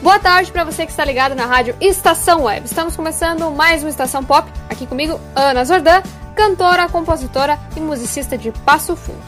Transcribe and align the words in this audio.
Boa 0.00 0.18
tarde 0.20 0.52
para 0.52 0.62
você 0.62 0.86
que 0.86 0.92
está 0.92 1.04
ligado 1.04 1.34
na 1.34 1.44
rádio 1.44 1.74
Estação 1.80 2.44
Web. 2.44 2.66
Estamos 2.66 2.94
começando 2.94 3.50
mais 3.50 3.82
uma 3.82 3.90
Estação 3.90 4.22
Pop. 4.22 4.48
Aqui 4.70 4.86
comigo, 4.86 5.20
Ana 5.34 5.64
Zordan, 5.64 6.02
cantora, 6.36 6.88
compositora 6.88 7.58
e 7.76 7.80
musicista 7.80 8.38
de 8.38 8.52
Passo 8.52 8.94
Fundo. 8.94 9.18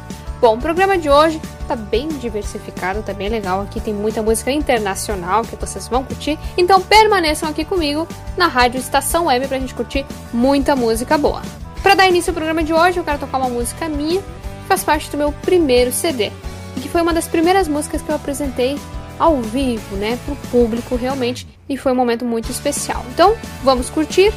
Bom, 0.40 0.54
o 0.54 0.60
programa 0.60 0.96
de 0.96 1.10
hoje 1.10 1.42
tá 1.66 1.74
bem 1.74 2.06
diversificado, 2.06 3.02
tá 3.02 3.12
bem 3.12 3.28
legal. 3.28 3.62
Aqui 3.62 3.80
tem 3.80 3.92
muita 3.92 4.22
música 4.22 4.52
internacional 4.52 5.42
que 5.42 5.56
vocês 5.56 5.88
vão 5.88 6.04
curtir. 6.04 6.38
Então 6.56 6.80
permaneçam 6.80 7.48
aqui 7.48 7.64
comigo 7.64 8.06
na 8.36 8.46
rádio 8.46 8.78
Estação 8.78 9.26
Web 9.26 9.48
pra 9.48 9.58
gente 9.58 9.74
curtir 9.74 10.06
muita 10.32 10.76
música 10.76 11.18
boa. 11.18 11.42
Para 11.82 11.96
dar 11.96 12.06
início 12.06 12.30
ao 12.30 12.34
programa 12.34 12.62
de 12.62 12.72
hoje, 12.72 12.96
eu 12.96 13.04
quero 13.04 13.18
tocar 13.18 13.38
uma 13.38 13.48
música 13.48 13.88
minha 13.88 14.20
que 14.20 14.68
faz 14.68 14.84
parte 14.84 15.10
do 15.10 15.18
meu 15.18 15.32
primeiro 15.32 15.90
CD, 15.92 16.30
e 16.76 16.80
que 16.80 16.88
foi 16.88 17.02
uma 17.02 17.12
das 17.12 17.26
primeiras 17.26 17.66
músicas 17.66 18.02
que 18.02 18.08
eu 18.08 18.14
apresentei 18.14 18.78
ao 19.20 19.42
vivo, 19.42 19.96
né, 19.96 20.18
pro 20.24 20.34
público 20.50 20.96
realmente, 20.96 21.46
e 21.68 21.76
foi 21.76 21.92
um 21.92 21.94
momento 21.94 22.24
muito 22.24 22.50
especial. 22.50 23.04
Então, 23.12 23.36
vamos 23.62 23.90
curtir 23.90 24.32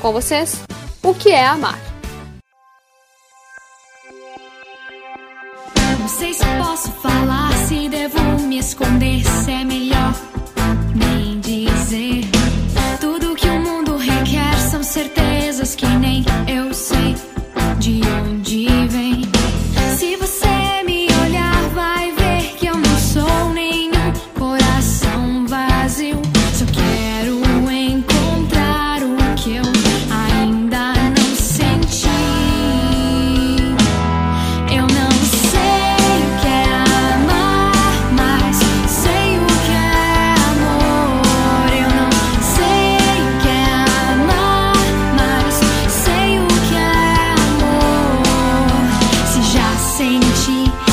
com 0.00 0.12
vocês 0.12 0.62
o 1.02 1.12
que 1.12 1.30
é 1.30 1.44
amar. 1.44 1.78
Não 5.98 6.08
sei 6.08 6.32
se 6.32 6.44
posso 6.62 6.92
falar, 6.92 7.52
se 7.66 7.88
devo 7.88 8.20
me 8.46 8.58
esconder, 8.58 9.24
se 9.24 9.50
é 9.50 9.64
melhor 9.64 10.14
nem 10.94 11.40
dizer. 11.40 12.24
Tudo 13.00 13.34
que 13.34 13.48
o 13.48 13.60
mundo 13.60 13.96
requer 13.96 14.56
são 14.70 14.82
certezas 14.82 15.74
que 15.74 15.86
nem 15.86 16.24
já 50.00 50.89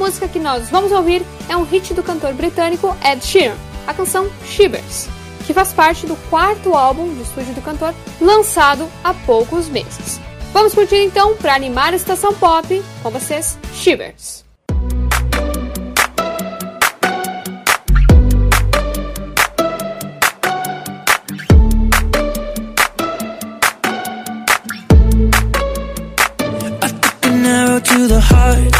música 0.00 0.26
que 0.26 0.38
nós 0.38 0.70
vamos 0.70 0.92
ouvir 0.92 1.22
é 1.46 1.54
um 1.54 1.62
hit 1.62 1.92
do 1.92 2.02
cantor 2.02 2.32
britânico 2.32 2.96
Ed 3.04 3.22
Sheeran, 3.22 3.54
a 3.86 3.92
canção 3.92 4.30
Shivers, 4.46 5.08
que 5.46 5.52
faz 5.52 5.74
parte 5.74 6.06
do 6.06 6.16
quarto 6.30 6.74
álbum 6.74 7.12
de 7.14 7.20
estúdio 7.20 7.52
do 7.52 7.60
cantor, 7.60 7.94
lançado 8.18 8.88
há 9.04 9.12
poucos 9.12 9.68
meses. 9.68 10.18
Vamos 10.54 10.72
curtir 10.72 10.96
então, 10.96 11.36
para 11.36 11.54
animar 11.54 11.92
a 11.92 11.96
estação 11.96 12.32
pop, 12.32 12.82
com 13.02 13.10
vocês, 13.10 13.58
Shivers. 13.74 14.42
to 27.82 28.06
the 28.06 28.20
heart. 28.20 28.79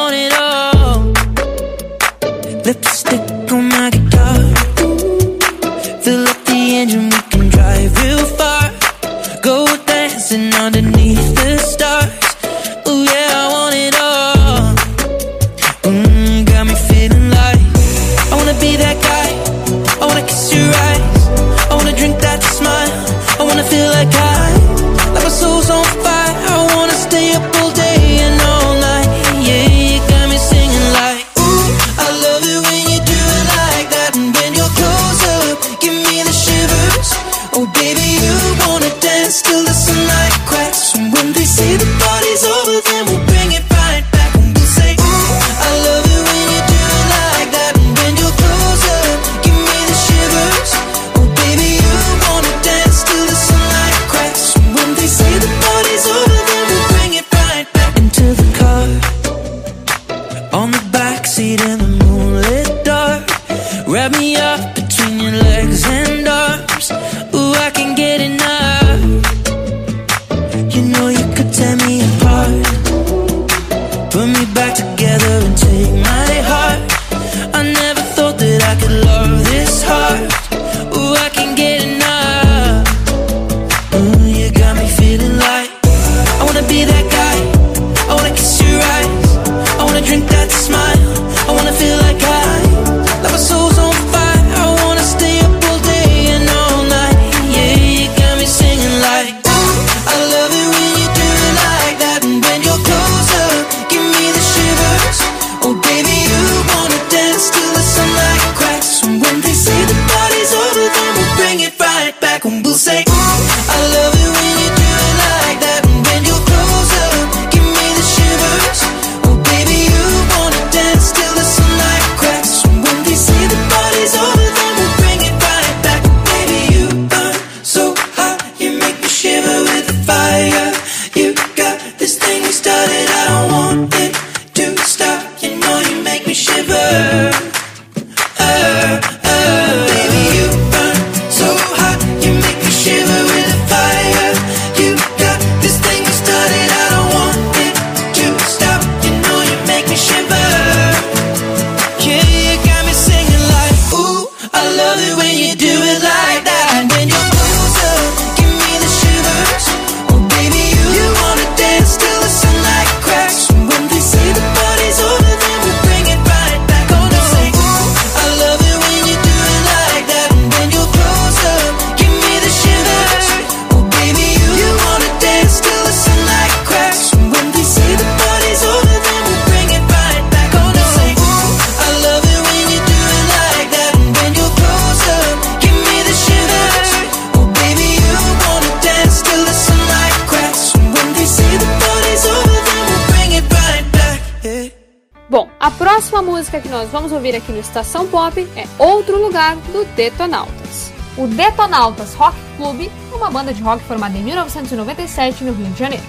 música 196.51 196.61
que 196.61 196.69
nós 196.69 196.89
vamos 196.89 197.13
ouvir 197.13 197.33
aqui 197.33 197.49
no 197.49 197.59
Estação 197.59 198.05
Pop 198.07 198.45
é 198.57 198.65
Outro 198.77 199.21
Lugar 199.21 199.55
do 199.55 199.85
Detonautas. 199.95 200.91
O 201.17 201.25
Detonautas 201.25 202.13
Rock 202.13 202.35
Club 202.57 202.91
é 203.11 203.15
uma 203.15 203.31
banda 203.31 203.53
de 203.53 203.61
rock 203.61 203.81
formada 203.85 204.17
em 204.17 204.23
1997 204.23 205.45
no 205.45 205.53
Rio 205.53 205.67
de 205.67 205.79
Janeiro. 205.79 206.03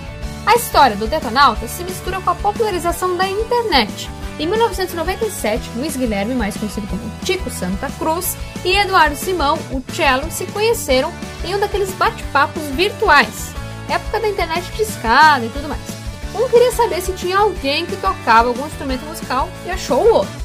A 0.44 0.56
história 0.56 0.96
do 0.96 1.06
Detonautas 1.06 1.70
se 1.70 1.84
mistura 1.84 2.20
com 2.20 2.30
a 2.30 2.34
popularização 2.34 3.16
da 3.16 3.28
internet. 3.28 4.10
Em 4.40 4.48
1997, 4.48 5.70
Luiz 5.76 5.96
Guilherme, 5.96 6.34
mais 6.34 6.56
conhecido 6.56 6.88
como 6.88 7.02
Tico 7.24 7.48
Santa 7.48 7.88
Cruz, 7.96 8.36
e 8.64 8.76
Eduardo 8.76 9.14
Simão, 9.14 9.56
o 9.70 9.80
Cello, 9.92 10.28
se 10.30 10.46
conheceram 10.46 11.12
em 11.44 11.54
um 11.54 11.60
daqueles 11.60 11.92
bate-papos 11.92 12.62
virtuais, 12.74 13.52
época 13.88 14.18
da 14.18 14.28
internet 14.28 14.72
discada 14.76 15.44
e 15.44 15.50
tudo 15.50 15.68
mais. 15.68 16.01
Um 16.34 16.48
queria 16.48 16.72
saber 16.72 17.00
se 17.00 17.12
tinha 17.12 17.38
alguém 17.38 17.84
que 17.84 17.96
tocava 17.96 18.48
algum 18.48 18.66
instrumento 18.66 19.04
musical 19.04 19.48
e 19.66 19.70
achou 19.70 20.02
o 20.02 20.14
outro. 20.14 20.42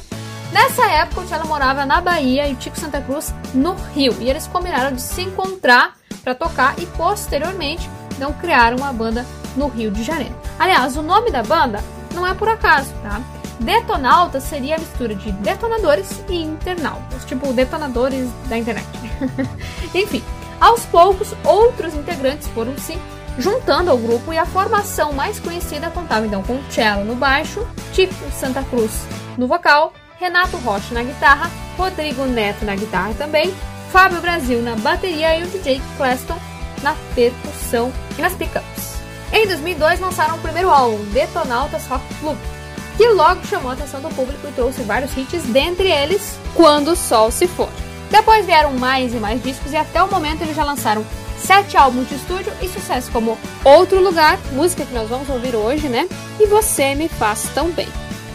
Nessa 0.52 0.86
época, 0.86 1.22
o 1.22 1.28
Cello 1.28 1.46
morava 1.46 1.84
na 1.84 2.00
Bahia 2.00 2.48
e 2.48 2.54
Tico 2.54 2.78
Santa 2.78 3.00
Cruz 3.00 3.34
no 3.52 3.74
Rio, 3.94 4.16
e 4.20 4.30
eles 4.30 4.46
combinaram 4.46 4.94
de 4.94 5.02
se 5.02 5.22
encontrar 5.22 5.94
para 6.22 6.34
tocar 6.34 6.74
e 6.78 6.86
posteriormente 6.86 7.88
não 8.18 8.32
criaram 8.32 8.78
uma 8.78 8.92
banda 8.92 9.24
no 9.56 9.68
Rio 9.68 9.90
de 9.90 10.02
Janeiro. 10.02 10.34
Aliás, 10.58 10.96
o 10.96 11.02
nome 11.02 11.30
da 11.30 11.42
banda 11.42 11.82
não 12.14 12.26
é 12.26 12.34
por 12.34 12.48
acaso, 12.48 12.92
tá? 13.02 13.20
Detonautas 13.60 14.44
seria 14.44 14.76
a 14.76 14.78
mistura 14.78 15.14
de 15.14 15.32
detonadores 15.32 16.22
e 16.28 16.42
internautas, 16.42 17.24
tipo 17.24 17.52
detonadores 17.52 18.28
da 18.48 18.56
internet. 18.56 18.86
Enfim, 19.94 20.22
aos 20.60 20.84
poucos, 20.86 21.34
outros 21.44 21.94
integrantes 21.94 22.48
foram 22.48 22.76
se 22.78 22.98
juntando 23.38 23.90
ao 23.90 23.96
grupo 23.96 24.32
e 24.32 24.38
a 24.38 24.44
formação 24.44 25.12
mais 25.12 25.38
conhecida 25.38 25.90
contava 25.90 26.26
então 26.26 26.42
com 26.42 26.60
Cello 26.70 27.04
no 27.04 27.14
baixo, 27.14 27.66
Tico 27.92 28.14
Santa 28.32 28.62
Cruz 28.64 29.06
no 29.36 29.46
vocal, 29.46 29.92
Renato 30.18 30.56
Rocha 30.58 30.92
na 30.92 31.02
guitarra, 31.02 31.48
Rodrigo 31.76 32.24
Neto 32.24 32.64
na 32.64 32.74
guitarra 32.74 33.14
também, 33.14 33.54
Fábio 33.92 34.20
Brasil 34.20 34.60
na 34.60 34.74
bateria 34.76 35.38
e 35.38 35.44
o 35.44 35.46
DJ 35.46 35.80
Claston 35.96 36.36
na 36.82 36.94
percussão 37.14 37.92
e 38.18 38.22
nas 38.22 38.34
pickups. 38.34 38.98
Em 39.32 39.46
2002 39.46 40.00
lançaram 40.00 40.36
o 40.36 40.40
primeiro 40.40 40.70
álbum, 40.70 41.02
Detonautas 41.12 41.86
Rock 41.86 42.02
Club, 42.16 42.36
que 42.96 43.06
logo 43.08 43.46
chamou 43.46 43.70
a 43.70 43.74
atenção 43.74 44.00
do 44.00 44.08
público 44.08 44.46
e 44.48 44.52
trouxe 44.52 44.82
vários 44.82 45.16
hits, 45.16 45.44
dentre 45.44 45.88
eles 45.88 46.36
Quando 46.54 46.92
o 46.92 46.96
Sol 46.96 47.30
se 47.30 47.46
For. 47.46 47.68
Depois 48.10 48.44
vieram 48.44 48.72
mais 48.72 49.14
e 49.14 49.18
mais 49.18 49.40
discos 49.42 49.72
e 49.72 49.76
até 49.76 50.02
o 50.02 50.10
momento 50.10 50.42
eles 50.42 50.56
já 50.56 50.64
lançaram 50.64 51.04
sete 51.38 51.76
álbuns 51.76 52.08
de 52.08 52.16
estúdio 52.16 52.52
e 52.60 52.68
sucessos 52.68 53.10
como 53.10 53.38
Outro 53.64 54.02
Lugar, 54.02 54.38
música 54.52 54.84
que 54.84 54.94
nós 54.94 55.08
vamos 55.08 55.28
ouvir 55.28 55.54
hoje, 55.54 55.88
né? 55.88 56.08
E 56.38 56.46
Você 56.46 56.94
Me 56.94 57.08
Faz 57.08 57.48
Tão 57.54 57.70
Bem. 57.70 57.88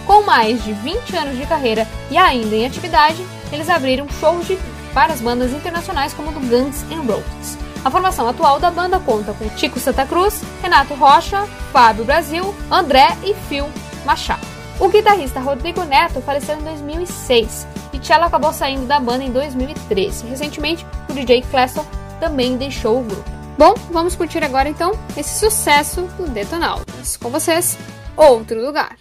Com 0.06 0.24
mais 0.24 0.64
de 0.64 0.74
20 0.74 1.16
anos 1.16 1.38
de 1.38 1.46
carreira 1.46 1.88
e 2.12 2.18
ainda 2.18 2.56
em 2.56 2.66
atividade, 2.66 3.26
eles 3.52 3.70
abriram 3.70 4.08
shows 4.20 4.48
de 4.48 4.58
várias 4.94 5.22
bandas 5.22 5.52
internacionais 5.52 6.14
como 6.14 6.32
do 6.32 6.40
Guns 6.40 6.84
N' 6.90 7.06
Roses. 7.06 7.58
A 7.86 7.92
formação 7.92 8.28
atual 8.28 8.60
da 8.60 8.72
banda 8.72 9.00
conta 9.00 9.34
com 9.34 9.48
Tico 9.50 9.80
Santa 9.80 10.06
Cruz, 10.06 10.42
Renato 10.62 10.94
Rocha, 10.94 11.46
Fábio 11.72 12.06
Brasil, 12.06 12.56
André 12.72 13.18
e 13.24 13.34
Phil 13.48 13.68
Machado. 14.06 14.46
O 14.80 14.90
guitarrista 14.90 15.40
Rodrigo 15.40 15.84
Neto 15.84 16.22
faleceu 16.22 16.58
em 16.58 16.64
2006 16.64 17.68
e 17.94 18.06
Cello 18.06 18.26
acabou 18.26 18.52
saindo 18.52 18.86
da 18.86 19.00
banda 19.00 19.24
em 19.24 19.32
2013. 19.32 20.28
Recentemente, 20.28 20.86
o 21.10 21.14
DJ 21.14 21.42
Claston 21.44 21.86
também 22.24 22.56
deixou 22.56 23.02
o 23.02 23.04
grupo. 23.04 23.30
Bom, 23.58 23.74
vamos 23.92 24.16
curtir 24.16 24.42
agora 24.46 24.70
então 24.70 24.94
esse 25.18 25.38
sucesso 25.40 26.04
do 26.18 26.26
Detonautas. 26.30 27.18
Com 27.18 27.30
vocês, 27.30 27.78
Outro 28.16 28.66
Lugar. 28.66 28.96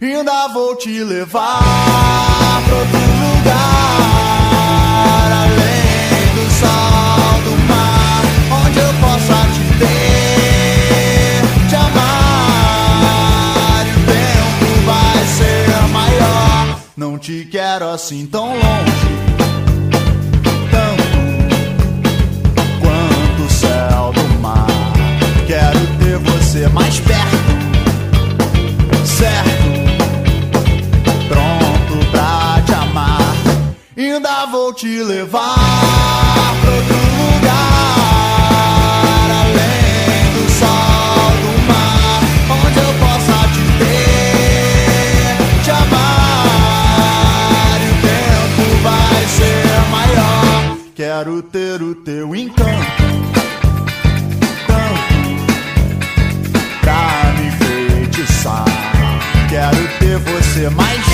Ainda 0.00 0.48
vou 0.48 0.76
te 0.76 1.02
levar 1.04 1.62
pra 2.64 2.76
outro 2.76 2.98
lugar 2.98 4.01
assim 17.92 18.26
tão 18.26 18.48
longe 18.48 18.62
Tanto 20.70 21.02
quanto 22.80 23.42
o 23.46 23.50
céu 23.50 24.12
do 24.12 24.40
mar. 24.40 24.66
Quero 25.46 25.78
ter 25.98 26.18
você 26.18 26.68
mais 26.68 26.98
perto 27.00 27.22
certo, 29.04 29.52
pronto 31.28 31.72
Ainda 33.94 34.46
vou 34.46 34.72
te 34.72 35.02
levar 35.02 35.54
pra 36.60 36.70
outro 36.70 36.96
lugar, 36.96 37.41
Quero 51.22 51.40
ter 51.40 51.80
o 51.80 51.94
teu 51.94 52.34
encanto, 52.34 53.04
tanto 54.66 55.14
pra 56.80 57.32
me 57.38 57.46
enfeitiçar. 57.46 58.64
Quero 59.48 59.88
ter 60.00 60.18
você 60.18 60.68
mais 60.70 61.11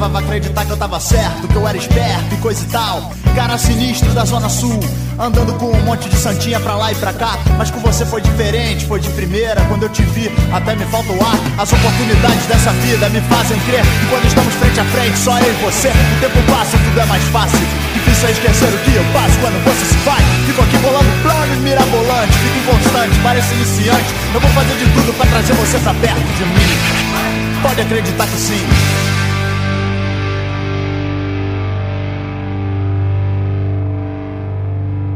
levava 0.00 0.16
a 0.16 0.20
acreditar 0.22 0.64
que 0.64 0.70
eu 0.70 0.78
tava 0.78 0.98
certo, 0.98 1.46
que 1.46 1.54
eu 1.54 1.68
era 1.68 1.76
esperto 1.76 2.32
e 2.32 2.36
coisa 2.38 2.64
e 2.64 2.68
tal. 2.72 3.12
Cara 3.36 3.58
sinistro 3.58 4.08
da 4.12 4.24
Zona 4.24 4.48
Sul, 4.48 4.80
andando 5.18 5.52
com 5.58 5.66
um 5.66 5.82
monte 5.82 6.08
de 6.08 6.16
santinha 6.16 6.58
pra 6.58 6.74
lá 6.74 6.90
e 6.90 6.94
pra 6.94 7.12
cá. 7.12 7.36
Mas 7.58 7.70
com 7.70 7.80
você 7.80 8.06
foi 8.06 8.22
diferente, 8.22 8.86
foi 8.86 8.98
de 8.98 9.10
primeira. 9.10 9.60
Quando 9.66 9.82
eu 9.82 9.90
te 9.90 10.00
vi, 10.00 10.32
até 10.54 10.74
me 10.74 10.86
falta 10.86 11.12
o 11.12 11.20
ar. 11.20 11.36
As 11.58 11.70
oportunidades 11.70 12.46
dessa 12.46 12.72
vida 12.80 13.10
me 13.10 13.20
fazem 13.28 13.60
crer 13.68 13.82
que 13.82 14.06
quando 14.08 14.24
estamos 14.24 14.54
frente 14.54 14.80
a 14.80 14.84
frente, 14.86 15.18
só 15.18 15.38
eu 15.38 15.52
e 15.52 15.56
você, 15.64 15.88
o 15.88 16.20
tempo 16.20 16.50
passa, 16.50 16.78
tudo 16.78 16.98
é 16.98 17.04
mais 17.04 17.24
fácil. 17.24 17.60
Difícil 17.92 18.28
é 18.28 18.30
esquecer 18.32 18.72
o 18.72 18.78
que 18.78 18.96
eu 18.96 19.04
passo 19.12 19.36
quando 19.38 19.62
você 19.64 19.84
se 19.84 19.98
vai. 20.00 20.22
Fico 20.46 20.62
aqui 20.62 20.78
bolando 20.78 21.10
planos 21.20 21.58
mirabolantes, 21.58 22.36
fico 22.38 22.56
inconstante, 22.56 23.20
parece 23.22 23.52
iniciante. 23.52 24.08
Eu 24.32 24.40
vou 24.40 24.50
fazer 24.52 24.76
de 24.78 24.86
tudo 24.96 25.12
pra 25.12 25.26
trazer 25.26 25.52
você 25.52 25.78
pra 25.78 25.92
perto 25.92 26.24
de 26.24 26.44
mim. 26.46 27.60
Pode 27.60 27.82
acreditar 27.82 28.26
que 28.26 28.38
sim. 28.38 29.19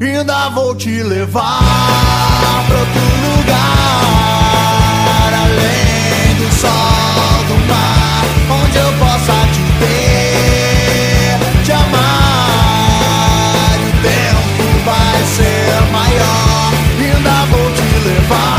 Ainda 0.04 0.50
vou 0.50 0.74
te 0.74 1.02
levar 1.02 1.62
pra 2.68 2.78
outro 2.78 3.00
lugar, 3.38 4.52
além 5.32 6.34
do 6.36 6.44
sol, 6.54 7.44
do 7.48 7.56
mar, 7.66 8.24
onde 8.50 8.76
eu 8.76 8.92
possa 8.98 9.32
te 9.50 9.62
ter, 9.80 11.38
te 11.64 11.72
amar. 11.72 13.00
E 13.80 13.84
o 13.88 13.92
tempo 14.02 14.64
vai 14.84 15.24
ser 15.24 15.72
maior. 15.90 16.74
Ainda 17.00 17.36
vou 17.46 17.72
te 17.72 17.88
levar 18.06 18.53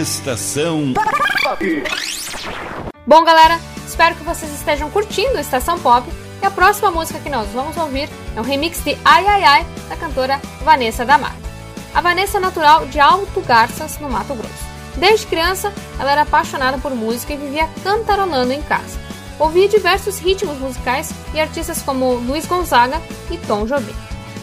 Estação 0.00 0.94
Bom, 3.06 3.22
galera, 3.22 3.60
espero 3.86 4.14
que 4.14 4.24
vocês 4.24 4.50
estejam 4.54 4.88
curtindo 4.88 5.36
a 5.36 5.42
Estação 5.42 5.78
Pop. 5.78 6.10
E 6.40 6.46
a 6.46 6.50
próxima 6.50 6.90
música 6.90 7.20
que 7.20 7.28
nós 7.28 7.46
vamos 7.50 7.76
ouvir 7.76 8.08
é 8.34 8.40
um 8.40 8.42
remix 8.42 8.82
de 8.82 8.96
Ai 9.04 9.26
Ai 9.26 9.44
Ai 9.44 9.66
da 9.90 9.96
cantora 9.96 10.40
Vanessa 10.62 11.04
da 11.04 11.18
Mata. 11.18 11.36
A 11.94 12.00
Vanessa 12.00 12.38
é 12.38 12.40
natural 12.40 12.86
de 12.86 12.98
Alto 12.98 13.42
Garças, 13.42 13.98
no 13.98 14.08
Mato 14.08 14.34
Grosso. 14.34 14.70
Desde 14.96 15.26
criança, 15.26 15.70
ela 15.98 16.12
era 16.12 16.22
apaixonada 16.22 16.78
por 16.78 16.94
música 16.94 17.34
e 17.34 17.36
vivia 17.36 17.68
cantarolando 17.84 18.54
em 18.54 18.62
casa. 18.62 18.98
Ouvia 19.38 19.68
diversos 19.68 20.18
ritmos 20.18 20.56
musicais 20.58 21.12
e 21.34 21.40
artistas 21.40 21.82
como 21.82 22.14
Luiz 22.14 22.46
Gonzaga 22.46 23.02
e 23.30 23.36
Tom 23.36 23.66
Jobim. 23.66 23.94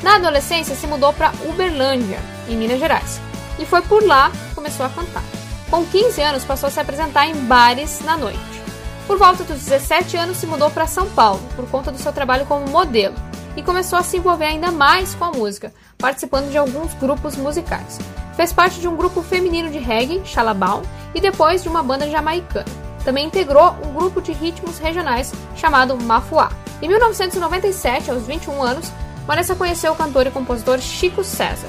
Na 0.04 0.18
adolescência, 0.18 0.76
se 0.76 0.86
mudou 0.86 1.14
para 1.14 1.32
Uberlândia, 1.50 2.20
em 2.48 2.56
Minas 2.56 2.80
Gerais, 2.80 3.20
e 3.58 3.66
foi 3.66 3.82
por 3.82 4.04
lá 4.04 4.30
que 4.30 4.54
começou 4.54 4.86
a 4.86 4.90
cantar. 4.90 5.24
Com 5.70 5.86
15 5.86 6.22
anos, 6.22 6.46
passou 6.46 6.68
a 6.68 6.72
se 6.72 6.80
apresentar 6.80 7.28
em 7.28 7.36
bares 7.46 8.00
na 8.02 8.16
noite. 8.16 8.40
Por 9.06 9.18
volta 9.18 9.44
dos 9.44 9.66
17 9.66 10.16
anos, 10.16 10.38
se 10.38 10.48
mudou 10.48 10.70
para 10.70 10.88
São 10.88 11.10
Paulo 11.10 11.42
por 11.56 11.70
conta 11.70 11.92
do 11.92 11.98
seu 11.98 12.14
trabalho 12.14 12.46
como 12.46 12.70
modelo 12.70 13.16
e 13.56 13.62
começou 13.62 14.00
a 14.00 14.04
se 14.04 14.18
envolver 14.18 14.46
ainda 14.46 14.72
mais 14.72 15.14
com 15.14 15.26
a 15.26 15.32
música, 15.32 15.74
participando 15.98 16.50
de 16.50 16.58
alguns 16.58 16.94
grupos 16.94 17.36
musicais. 17.36 18.00
Fez 18.36 18.54
parte 18.54 18.80
de 18.80 18.88
um 18.88 18.96
grupo 18.96 19.22
feminino 19.22 19.70
de 19.70 19.80
reggae, 19.80 20.22
Xalabal, 20.24 20.84
e 21.14 21.20
depois 21.20 21.64
de 21.64 21.70
uma 21.70 21.84
banda 21.84 22.10
jamaicana. 22.10 22.66
Também 23.04 23.26
integrou 23.26 23.76
um 23.84 23.94
grupo 23.94 24.22
de 24.22 24.32
ritmos 24.32 24.78
regionais 24.78 25.34
chamado 25.56 25.98
Mafuá. 26.02 26.52
Em 26.82 26.88
1997, 26.88 28.12
aos 28.12 28.28
21 28.28 28.62
anos, 28.62 28.92
Vanessa 29.26 29.56
conheceu 29.56 29.92
o 29.92 29.96
cantor 29.96 30.28
e 30.28 30.32
compositor 30.32 30.80
Chico 30.80 31.24
César. 31.24 31.68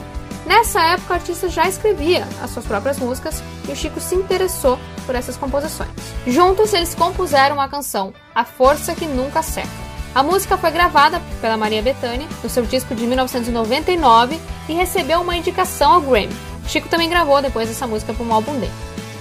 Nessa 0.48 0.80
época, 0.80 1.12
o 1.12 1.16
artista 1.16 1.46
já 1.50 1.68
escrevia 1.68 2.26
as 2.42 2.50
suas 2.50 2.64
próprias 2.64 2.98
músicas 2.98 3.42
e 3.68 3.70
o 3.70 3.76
Chico 3.76 4.00
se 4.00 4.14
interessou 4.14 4.78
por 5.04 5.14
essas 5.14 5.36
composições. 5.36 5.90
Juntos, 6.26 6.72
eles 6.72 6.94
compuseram 6.94 7.60
a 7.60 7.68
canção 7.68 8.14
A 8.34 8.46
Força 8.46 8.94
que 8.94 9.04
Nunca 9.04 9.42
Seca. 9.42 9.68
A 10.14 10.22
música 10.22 10.56
foi 10.56 10.70
gravada 10.70 11.20
pela 11.42 11.58
Maria 11.58 11.82
Bethânia 11.82 12.26
no 12.42 12.48
seu 12.48 12.64
disco 12.64 12.94
de 12.94 13.06
1999 13.06 14.40
e 14.70 14.72
recebeu 14.72 15.20
uma 15.20 15.36
indicação 15.36 15.92
ao 15.92 16.00
Grammy. 16.00 16.34
Chico 16.66 16.88
também 16.88 17.10
gravou 17.10 17.42
depois 17.42 17.68
essa 17.68 17.86
música 17.86 18.14
para 18.14 18.24
um 18.24 18.32
álbum 18.32 18.58
dele. 18.58 18.72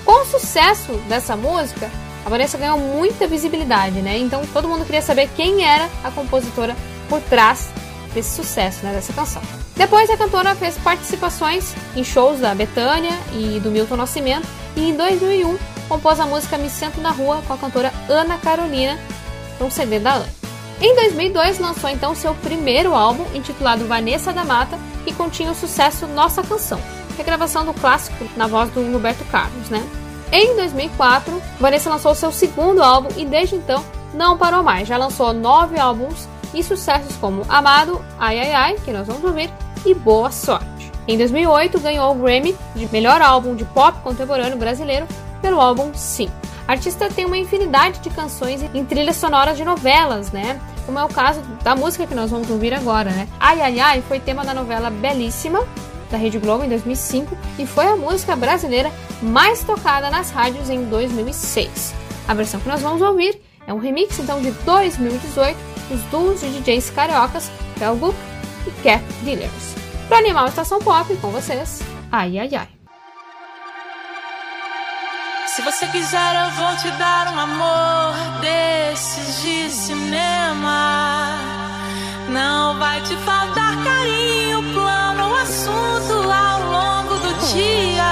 Com 0.05 0.21
o 0.21 0.25
sucesso 0.25 0.93
dessa 1.09 1.35
música, 1.35 1.91
a 2.25 2.29
Vanessa 2.29 2.57
ganhou 2.57 2.79
muita 2.79 3.27
visibilidade, 3.27 4.01
né? 4.01 4.17
Então 4.17 4.45
todo 4.53 4.69
mundo 4.69 4.85
queria 4.85 5.01
saber 5.01 5.29
quem 5.35 5.65
era 5.65 5.89
a 6.05 6.09
compositora 6.09 6.73
por 7.09 7.19
trás 7.19 7.67
desse 8.13 8.33
sucesso, 8.33 8.85
né, 8.85 8.93
dessa 8.93 9.11
canção. 9.11 9.41
Depois 9.77 10.09
a 10.09 10.17
cantora 10.17 10.55
fez 10.55 10.75
participações 10.79 11.75
em 11.95 12.03
shows 12.03 12.39
da 12.39 12.55
Betânia 12.55 13.11
e 13.31 13.59
do 13.59 13.69
Milton 13.69 13.95
Nascimento 13.95 14.47
e 14.75 14.89
em 14.89 14.97
2001 14.97 15.55
compôs 15.87 16.19
a 16.19 16.25
música 16.25 16.57
Me 16.57 16.67
Sento 16.67 16.99
na 16.99 17.11
Rua 17.11 17.43
com 17.47 17.53
a 17.53 17.57
cantora 17.57 17.93
Ana 18.09 18.39
Carolina, 18.39 18.99
um 19.61 19.69
CD 19.69 19.99
da 19.99 20.15
Ana. 20.15 20.29
Em 20.81 20.95
2002 20.95 21.59
lançou 21.59 21.91
então 21.91 22.15
seu 22.15 22.33
primeiro 22.33 22.95
álbum 22.95 23.23
intitulado 23.35 23.85
Vanessa 23.85 24.33
da 24.33 24.43
Mata 24.43 24.79
e 25.05 25.13
continha 25.13 25.51
o 25.51 25.55
sucesso 25.55 26.07
Nossa 26.07 26.41
Canção, 26.41 26.81
regravação 27.15 27.63
do 27.63 27.73
clássico 27.73 28.25
na 28.35 28.47
voz 28.47 28.71
do 28.71 28.91
Roberto 28.91 29.23
Carlos, 29.25 29.69
né? 29.69 29.87
Em 30.31 30.55
2004, 30.55 31.41
Vanessa 31.59 31.89
lançou 31.89 32.15
seu 32.15 32.31
segundo 32.31 32.81
álbum 32.81 33.09
e 33.15 33.25
desde 33.25 33.55
então 33.55 33.85
não 34.13 34.37
parou 34.37 34.63
mais. 34.63 34.87
Já 34.87 34.97
lançou 34.97 35.33
nove 35.33 35.79
álbuns 35.79 36.27
e 36.53 36.63
sucessos 36.63 37.15
como 37.17 37.45
Amado, 37.47 38.03
Ai 38.19 38.39
Ai 38.39 38.53
Ai, 38.53 38.75
que 38.83 38.91
nós 38.91 39.07
vamos 39.07 39.23
ouvir, 39.23 39.49
e 39.85 39.93
Boa 39.93 40.31
Sorte. 40.31 40.91
Em 41.07 41.17
2008, 41.17 41.79
ganhou 41.79 42.11
o 42.11 42.15
Grammy 42.15 42.55
de 42.75 42.87
melhor 42.91 43.21
álbum 43.21 43.55
de 43.55 43.63
pop 43.65 43.97
contemporâneo 44.03 44.57
brasileiro 44.57 45.07
pelo 45.41 45.59
álbum 45.59 45.93
Sim. 45.93 46.29
A 46.67 46.73
artista 46.73 47.09
tem 47.09 47.25
uma 47.25 47.37
infinidade 47.37 47.99
de 47.99 48.09
canções 48.09 48.61
em 48.73 48.83
trilhas 48.83 49.15
sonoras 49.15 49.55
de 49.55 49.63
novelas, 49.63 50.31
né? 50.31 50.59
Como 50.85 50.99
é 50.99 51.03
o 51.03 51.07
caso 51.07 51.41
da 51.63 51.75
música 51.75 52.05
que 52.05 52.13
nós 52.13 52.29
vamos 52.29 52.49
ouvir 52.49 52.73
agora, 52.73 53.09
né? 53.11 53.27
Ai 53.39 53.61
Ai 53.61 53.79
Ai 53.79 54.03
foi 54.05 54.19
tema 54.19 54.43
da 54.43 54.53
novela 54.53 54.89
Belíssima 54.89 55.65
da 56.11 56.17
Rede 56.17 56.39
Globo 56.39 56.63
em 56.63 56.69
2005 56.69 57.37
e 57.57 57.65
foi 57.65 57.85
a 57.85 57.95
música 57.95 58.35
brasileira 58.35 58.91
mais 59.21 59.63
tocada 59.63 60.09
nas 60.09 60.29
rádios 60.29 60.69
em 60.69 60.83
2006. 60.85 61.93
A 62.27 62.33
versão 62.33 62.59
que 62.59 62.67
nós 62.67 62.81
vamos 62.81 63.01
ouvir 63.01 63.41
é 63.65 63.73
um 63.73 63.79
remix 63.79 64.19
então 64.19 64.41
de 64.41 64.51
2018 64.51 65.57
dos 65.89 66.01
duos 66.03 66.41
de 66.41 66.49
DJs 66.59 66.89
cariocas 66.89 67.49
Book 67.99 68.15
e 68.67 68.71
Cat 68.83 69.03
Dealers. 69.23 69.75
Para 70.07 70.17
animar 70.19 70.45
a 70.45 70.49
estação 70.49 70.79
pop 70.79 71.15
com 71.17 71.29
vocês, 71.31 71.81
ai 72.11 72.37
ai 72.39 72.55
ai. 72.55 72.67
Se 75.47 75.61
você 75.63 75.87
quiser, 75.87 76.45
eu 76.45 76.51
vou 76.51 76.75
te 76.77 76.91
dar 76.97 77.33
um 77.33 77.39
amor 77.39 78.13
desses 78.41 79.41
de 79.41 79.69
cinema. 79.71 81.31
Não 82.29 82.77
vai 82.77 83.01
te 83.01 83.15
faltar 83.17 83.83
carinho, 83.83 84.61
plano, 84.73 85.35
assunto 85.37 86.13
ao 86.29 86.61
longo 86.69 87.15
do 87.15 87.33
dia. 87.53 88.03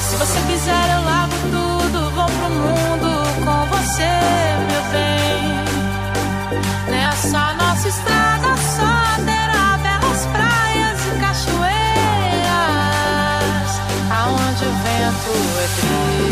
Se 0.00 0.16
você 0.16 0.40
quiser, 0.46 0.90
eu 0.94 1.04
largo 1.04 1.34
tudo, 1.50 2.10
vou 2.10 2.26
pro 2.26 2.50
mundo 2.50 3.10
com 3.44 3.66
você, 3.76 4.51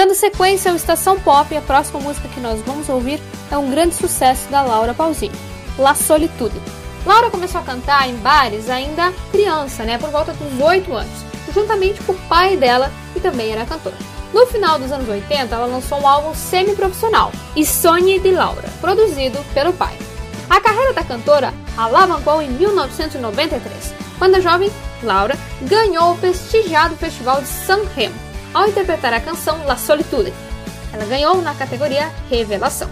Dando 0.00 0.14
sequência 0.14 0.70
ao 0.70 0.76
Estação 0.78 1.20
Pop, 1.20 1.54
a 1.54 1.60
próxima 1.60 2.00
música 2.00 2.26
que 2.28 2.40
nós 2.40 2.58
vamos 2.62 2.88
ouvir 2.88 3.20
é 3.50 3.58
um 3.58 3.70
grande 3.70 3.94
sucesso 3.94 4.48
da 4.48 4.62
Laura 4.62 4.94
Pausini, 4.94 5.38
La 5.78 5.94
Solitude. 5.94 6.58
Laura 7.04 7.28
começou 7.28 7.60
a 7.60 7.64
cantar 7.64 8.08
em 8.08 8.16
bares 8.16 8.70
ainda 8.70 9.12
criança, 9.30 9.84
né, 9.84 9.98
por 9.98 10.08
volta 10.08 10.32
dos 10.32 10.58
8 10.58 10.90
anos, 10.94 11.12
juntamente 11.52 12.02
com 12.04 12.12
o 12.12 12.18
pai 12.30 12.56
dela, 12.56 12.90
que 13.12 13.20
também 13.20 13.52
era 13.52 13.66
cantor. 13.66 13.92
No 14.32 14.46
final 14.46 14.78
dos 14.78 14.90
anos 14.90 15.06
80, 15.06 15.54
ela 15.54 15.66
lançou 15.66 16.00
um 16.00 16.08
álbum 16.08 16.34
semi-profissional, 16.34 17.30
E 17.54 17.62
Sonhe 17.66 18.18
de 18.20 18.30
Laura, 18.30 18.70
produzido 18.80 19.38
pelo 19.52 19.74
pai. 19.74 19.94
A 20.48 20.62
carreira 20.62 20.94
da 20.94 21.04
cantora 21.04 21.52
alavancou 21.76 22.40
em 22.40 22.48
1993, 22.48 23.92
quando 24.18 24.36
a 24.36 24.40
jovem 24.40 24.72
Laura 25.02 25.36
ganhou 25.60 26.12
o 26.12 26.16
prestigiado 26.16 26.96
Festival 26.96 27.42
de 27.42 27.48
San 27.48 27.82
Remo, 27.94 28.29
ao 28.52 28.68
interpretar 28.68 29.12
a 29.12 29.20
canção 29.20 29.64
La 29.66 29.76
Solitude. 29.76 30.32
Ela 30.92 31.04
ganhou 31.04 31.40
na 31.40 31.54
categoria 31.54 32.10
Revelação. 32.28 32.88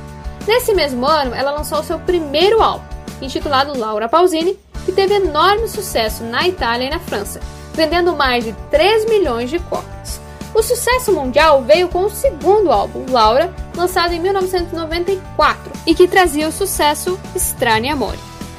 Nesse 0.46 0.72
mesmo 0.72 1.04
ano, 1.06 1.34
ela 1.34 1.50
lançou 1.50 1.82
seu 1.82 1.98
primeiro 1.98 2.62
álbum, 2.62 2.84
intitulado 3.20 3.78
Laura 3.78 4.08
Pausini, 4.08 4.58
que 4.84 4.92
teve 4.92 5.14
enorme 5.14 5.68
sucesso 5.68 6.24
na 6.24 6.48
Itália 6.48 6.86
e 6.86 6.90
na 6.90 6.98
França, 6.98 7.40
vendendo 7.74 8.16
mais 8.16 8.44
de 8.44 8.52
3 8.70 9.04
milhões 9.06 9.50
de 9.50 9.58
cópias. 9.58 10.20
O 10.54 10.62
sucesso 10.62 11.12
mundial 11.12 11.62
veio 11.62 11.88
com 11.88 12.04
o 12.04 12.10
segundo 12.10 12.72
álbum, 12.72 13.04
Laura, 13.10 13.52
lançado 13.76 14.12
em 14.14 14.20
1994, 14.20 15.70
e 15.86 15.94
que 15.94 16.08
trazia 16.08 16.48
o 16.48 16.52
sucesso 16.52 17.18
Strane 17.36 17.90
Amore. 17.90 18.18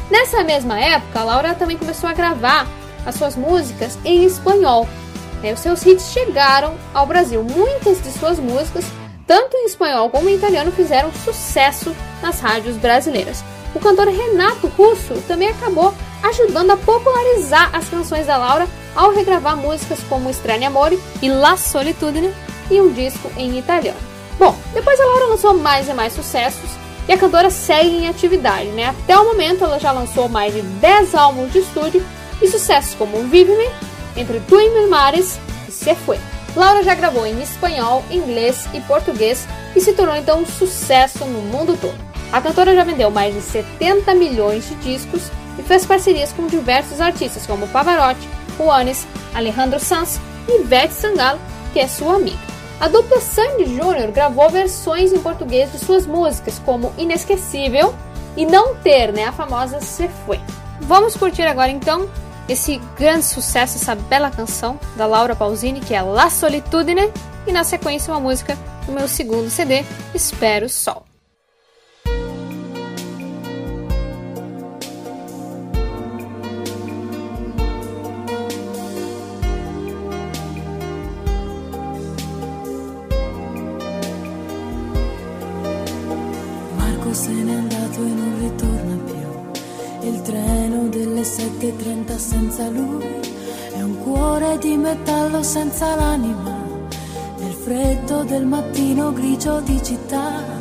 Nessa 0.10 0.44
mesma 0.44 0.80
época, 0.80 1.24
Laura 1.24 1.56
também 1.56 1.78
começou 1.78 2.10
a 2.10 2.14
gravar 2.14 2.68
as 3.06 3.16
suas 3.16 3.36
músicas 3.36 3.98
em 4.06 4.24
espanhol. 4.24 4.88
Né? 5.42 5.54
Os 5.54 5.60
seus 5.60 5.86
hits 5.86 6.12
chegaram 6.12 6.76
ao 6.94 7.06
Brasil. 7.06 7.44
Muitas 7.44 8.02
de 8.02 8.12
suas 8.12 8.40
músicas, 8.40 8.86
tanto 9.26 9.56
em 9.58 9.66
espanhol 9.66 10.10
como 10.10 10.30
em 10.30 10.36
italiano, 10.36 10.72
fizeram 10.72 11.12
sucesso 11.14 11.96
nas 12.22 12.40
rádios 12.40 12.78
brasileiras. 12.78 13.44
O 13.74 13.80
cantor 13.80 14.08
Renato 14.08 14.68
Russo 14.68 15.14
também 15.28 15.50
acabou 15.50 15.94
ajudando 16.24 16.72
a 16.72 16.78
popularizar 16.78 17.70
as 17.74 17.88
canções 17.88 18.26
da 18.26 18.38
Laura 18.38 18.68
ao 18.96 19.12
regravar 19.12 19.56
músicas 19.56 20.00
como 20.10 20.30
Strane 20.30 20.66
Amore 20.66 21.00
e 21.22 21.30
La 21.30 21.56
Solitudine 21.56 22.34
e 22.70 22.82
um 22.82 22.92
disco 22.92 23.32
em 23.38 23.58
italiano. 23.58 24.00
Bom, 24.38 24.56
depois 24.74 25.00
a 25.00 25.06
Laura 25.06 25.26
lançou 25.26 25.54
mais 25.54 25.88
e 25.88 25.94
mais 25.94 26.14
sucessos 26.14 26.70
e 27.08 27.14
a 27.14 27.18
cantora 27.18 27.50
segue 27.50 27.90
em 27.90 28.08
atividade, 28.08 28.68
né? 28.68 28.88
Até 28.88 29.18
o 29.18 29.26
momento 29.26 29.64
ela 29.64 29.80
já 29.80 29.92
lançou 29.92 30.30
mais 30.30 30.54
de 30.54 30.62
10 30.62 31.16
álbuns 31.16 31.52
de 31.52 31.60
estúdio 31.60 32.06
e 32.42 32.48
sucessos 32.48 32.94
como 32.96 33.24
Vive-me, 33.28 33.68
Entre 34.20 34.42
tu 34.42 34.60
e 34.60 34.70
mis 34.70 34.90
mares 34.90 35.40
e 35.68 35.72
Se 35.72 35.96
Fue. 35.96 36.20
Laura 36.54 36.84
já 36.84 36.94
gravou 36.94 37.26
em 37.26 37.42
espanhol, 37.42 38.04
inglês 38.12 38.68
e 38.74 38.82
português 38.82 39.48
e 39.74 39.80
se 39.80 39.94
tornou 39.94 40.16
então 40.16 40.42
um 40.42 40.46
sucesso 40.46 41.24
no 41.24 41.42
mundo 41.42 41.78
todo. 41.80 41.98
A 42.32 42.42
cantora 42.42 42.76
já 42.76 42.84
vendeu 42.84 43.10
mais 43.10 43.34
de 43.34 43.42
70 43.42 44.14
milhões 44.16 44.68
de 44.68 44.76
discos 44.76 45.32
e 45.58 45.64
fez 45.64 45.86
parcerias 45.86 46.34
com 46.34 46.48
diversos 46.48 47.00
artistas 47.00 47.48
como 47.48 47.68
Pavarotti, 47.70 48.28
Juanes, 48.58 49.08
Alejandro 49.34 49.80
Sanz 49.80 50.20
e 50.50 50.62
Ivete 50.62 50.94
Sangalo, 50.94 51.40
que 51.72 51.80
é 51.80 51.88
sua 51.88 52.16
amiga. 52.16 52.38
A 52.80 52.90
dupla 52.90 53.22
Sandy 53.22 53.66
Júnior 53.66 54.12
gravou 54.12 54.50
versões 54.50 55.14
em 55.14 55.20
português 55.20 55.72
de 55.72 55.80
suas 55.80 56.06
músicas, 56.06 56.62
como 56.66 56.94
Inesquecível 56.98 57.96
e 58.36 58.46
Não 58.46 58.76
Ter, 58.76 59.14
né, 59.14 59.26
a 59.26 59.32
famosa 59.32 59.80
Se 59.80 60.10
Foi. 60.26 60.40
Vamos 60.82 61.16
curtir 61.16 61.44
agora 61.44 61.72
então 61.72 62.10
esse 62.50 62.78
grande 62.98 63.26
sucesso, 63.26 63.78
essa 63.78 63.96
bela 63.96 64.32
canção 64.32 64.80
da 64.98 65.06
Laura 65.06 65.36
Pausini, 65.36 65.80
que 65.80 65.94
é 65.94 66.02
La 66.02 66.30
Solitudine, 66.30 67.12
e 67.48 67.52
na 67.52 67.64
sequência 67.64 68.12
uma 68.12 68.20
música 68.20 68.58
do 68.86 68.92
meu 68.92 69.08
segundo 69.08 69.50
CD, 69.50 69.84
Espero 70.14 70.68
Sol. 70.68 71.09
Senza 92.50 92.68
lui 92.70 93.06
è 93.76 93.82
un 93.82 94.00
cuore 94.00 94.58
di 94.58 94.76
metallo 94.76 95.44
senza 95.44 95.96
l'anima. 95.96 96.58
Nel 97.38 97.54
freddo 97.54 98.24
del 98.24 98.46
mattino 98.46 99.14
grigio 99.14 99.60
di 99.62 99.80
città. 99.84 100.58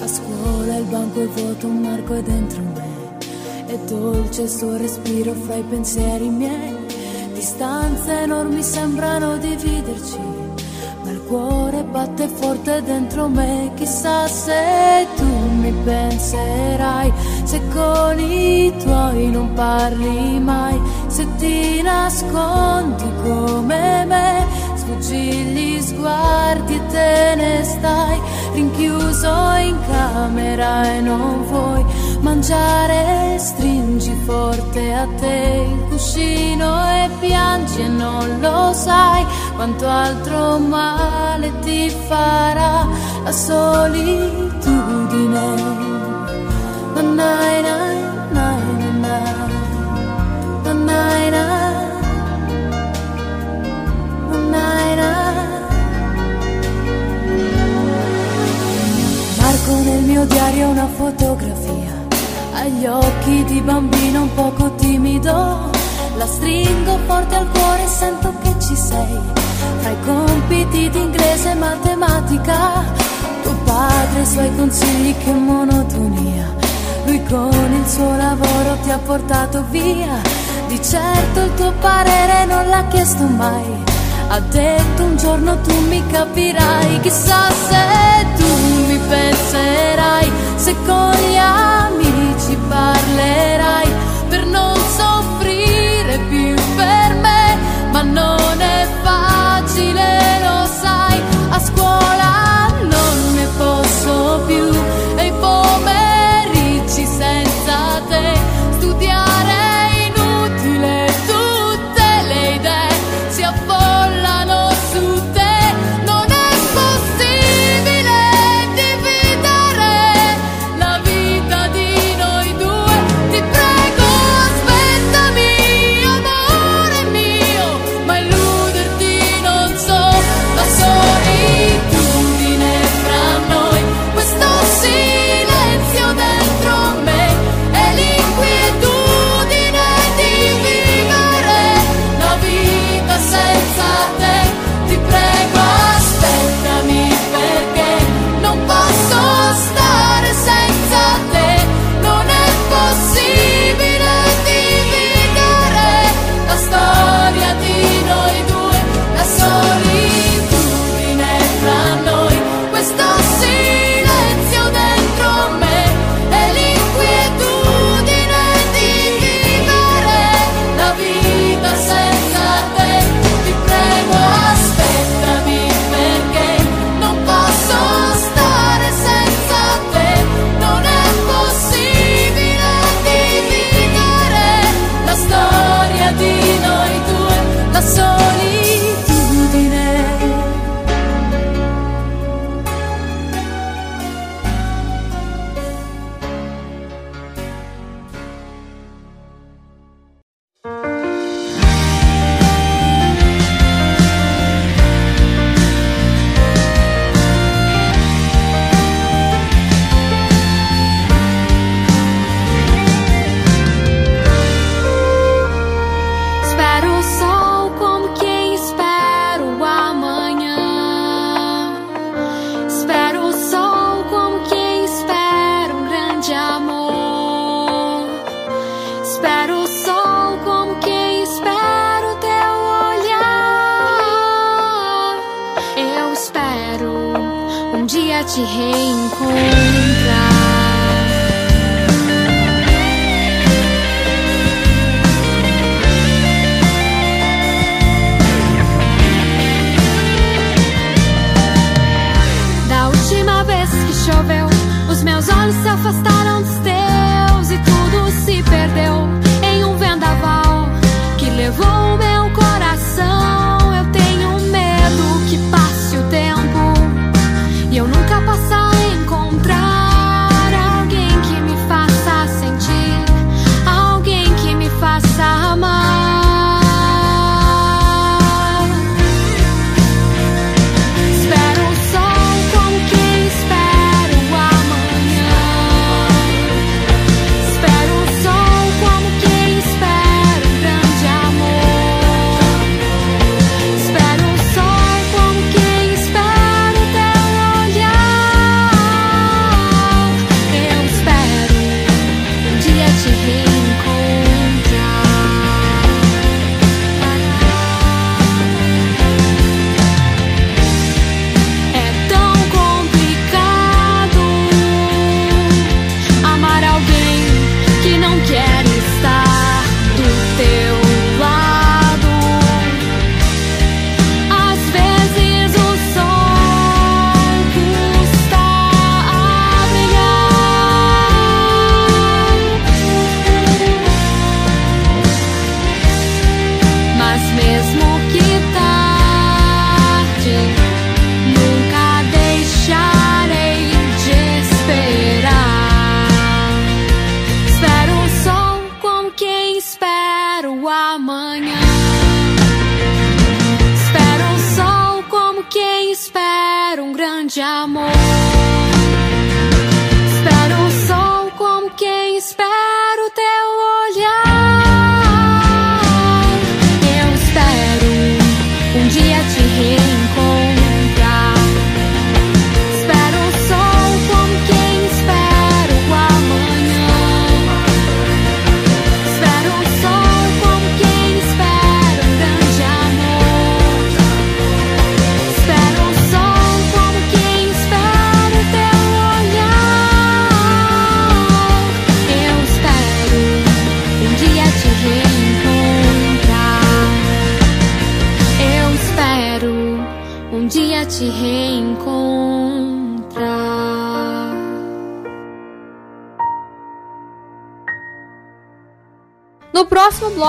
A 0.00 0.06
scuola 0.06 0.76
il 0.76 0.84
banco 0.84 1.20
è 1.20 1.26
vuoto, 1.26 1.66
un 1.66 1.80
Marco 1.80 2.14
è 2.14 2.22
dentro 2.22 2.62
me. 2.62 3.16
È 3.66 3.76
dolce 3.88 4.42
il 4.42 4.48
suo 4.48 4.76
respiro 4.76 5.32
fra 5.32 5.56
i 5.56 5.64
pensieri 5.64 6.28
miei. 6.28 6.76
Distanze 7.34 8.20
enormi 8.20 8.62
sembrano 8.62 9.36
dividerci. 9.36 10.20
Ma 11.02 11.10
il 11.10 11.22
cuore 11.26 11.82
batte 11.82 12.28
forte 12.28 12.82
dentro 12.82 13.26
me, 13.26 13.72
chissà 13.74 14.28
se 14.28 15.08
tu 15.16 15.24
mi 15.24 15.72
penserai, 15.84 17.12
se 17.42 17.60
con 17.74 18.20
i 18.20 18.72
tuoi 18.78 19.30
non 19.30 19.52
parli 19.52 20.38
mai, 20.38 20.80
se 21.12 21.26
ti 21.36 21.82
nascondi 21.82 23.04
come 23.22 24.04
me, 24.06 24.46
sfuggi 24.76 25.44
gli 25.52 25.78
sguardi 25.78 26.74
e 26.74 26.86
te 26.86 27.34
ne 27.36 27.62
stai, 27.62 28.18
rinchiuso 28.54 29.34
in 29.60 29.76
camera 29.86 30.90
e 30.94 31.00
non 31.02 31.44
vuoi 31.44 31.84
mangiare, 32.20 33.36
stringi 33.38 34.14
forte 34.24 34.94
a 34.94 35.06
te 35.20 35.66
il 35.70 35.84
cuscino 35.90 36.82
e 36.90 37.10
piangi 37.20 37.82
e 37.82 37.88
non 37.88 38.38
lo 38.40 38.72
sai 38.72 39.26
quanto 39.54 39.86
altro 39.86 40.58
male 40.60 41.52
ti 41.60 41.90
farà 42.08 42.86
la 43.22 43.32
solitudine. 43.32 44.40
Na 46.94 47.02
na 47.02 47.60
na 47.60 48.11
diario 60.26 60.68
una 60.68 60.86
fotografia. 60.86 61.90
Agli 62.54 62.86
occhi 62.86 63.44
di 63.44 63.60
bambino 63.60 64.22
un 64.22 64.34
poco 64.34 64.74
timido. 64.74 65.70
La 66.16 66.26
stringo 66.26 66.98
forte 67.06 67.34
al 67.34 67.48
cuore 67.50 67.84
e 67.84 67.88
sento 67.88 68.32
che 68.42 68.54
ci 68.60 68.76
sei. 68.76 69.18
Fra 69.80 69.90
i 69.90 69.96
compiti 70.04 70.90
di 70.90 70.98
inglese 70.98 71.50
e 71.50 71.54
matematica 71.54 72.84
tuo 73.42 73.54
padre 73.64 74.18
e 74.18 74.22
i 74.22 74.26
suoi 74.26 74.56
consigli 74.56 75.14
che 75.18 75.32
monotonia. 75.32 76.54
Lui 77.06 77.22
con 77.24 77.72
il 77.72 77.88
suo 77.88 78.16
lavoro 78.16 78.76
ti 78.82 78.90
ha 78.90 78.98
portato 78.98 79.64
via 79.70 80.20
di 80.72 80.82
certo 80.82 81.40
il 81.40 81.54
tuo 81.54 81.70
parere 81.80 82.46
non 82.46 82.66
l'ha 82.68 82.84
chiesto 82.88 83.24
mai. 83.24 83.84
Ha 84.28 84.40
detto 84.40 85.04
un 85.04 85.16
giorno 85.18 85.60
tu 85.60 85.74
mi 85.88 86.02
capirai, 86.06 87.00
chissà 87.00 87.50
se 87.68 88.26
tu 88.36 88.50
mi 88.86 88.98
penserai, 88.98 90.32
se 90.56 90.74
con 90.86 91.12
gli 91.12 91.36
amici 91.36 92.56
parlerai, 92.68 93.88
per 94.30 94.46
non 94.46 94.74
soffrire 94.96 96.18
più 96.30 96.54
per 96.76 97.14
me, 97.20 97.58
ma 97.90 98.00
non 98.00 98.60
è 98.60 98.81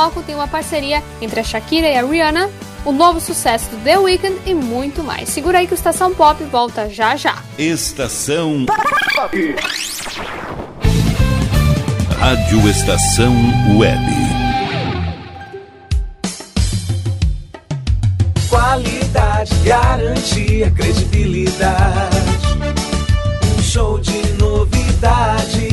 bloco 0.03 0.21
tem 0.21 0.35
uma 0.35 0.47
parceria 0.47 1.01
entre 1.21 1.39
a 1.39 1.43
Shakira 1.43 1.87
e 1.87 1.95
a 1.95 2.05
Rihanna, 2.05 2.49
o 2.83 2.91
novo 2.91 3.21
sucesso 3.21 3.69
do 3.69 3.77
The 3.77 3.97
Weeknd 3.97 4.37
e 4.45 4.53
muito 4.53 5.01
mais. 5.01 5.29
Segura 5.29 5.59
aí 5.59 5.67
que 5.67 5.73
o 5.73 5.75
Estação 5.75 6.13
Pop 6.13 6.43
volta 6.43 6.89
já 6.89 7.15
já. 7.15 7.41
Estação 7.57 8.65
Rádio 12.19 12.69
Estação 12.69 13.33
Web. 13.77 14.03
Qualidade, 18.49 19.55
garantia, 19.63 20.69
credibilidade. 20.71 22.17
Um 23.57 23.63
show 23.63 23.97
de 23.99 24.33
novidades. 24.33 25.72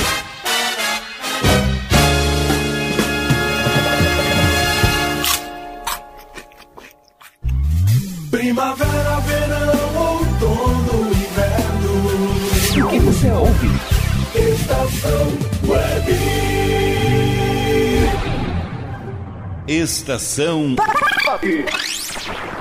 Estação 19.81 20.75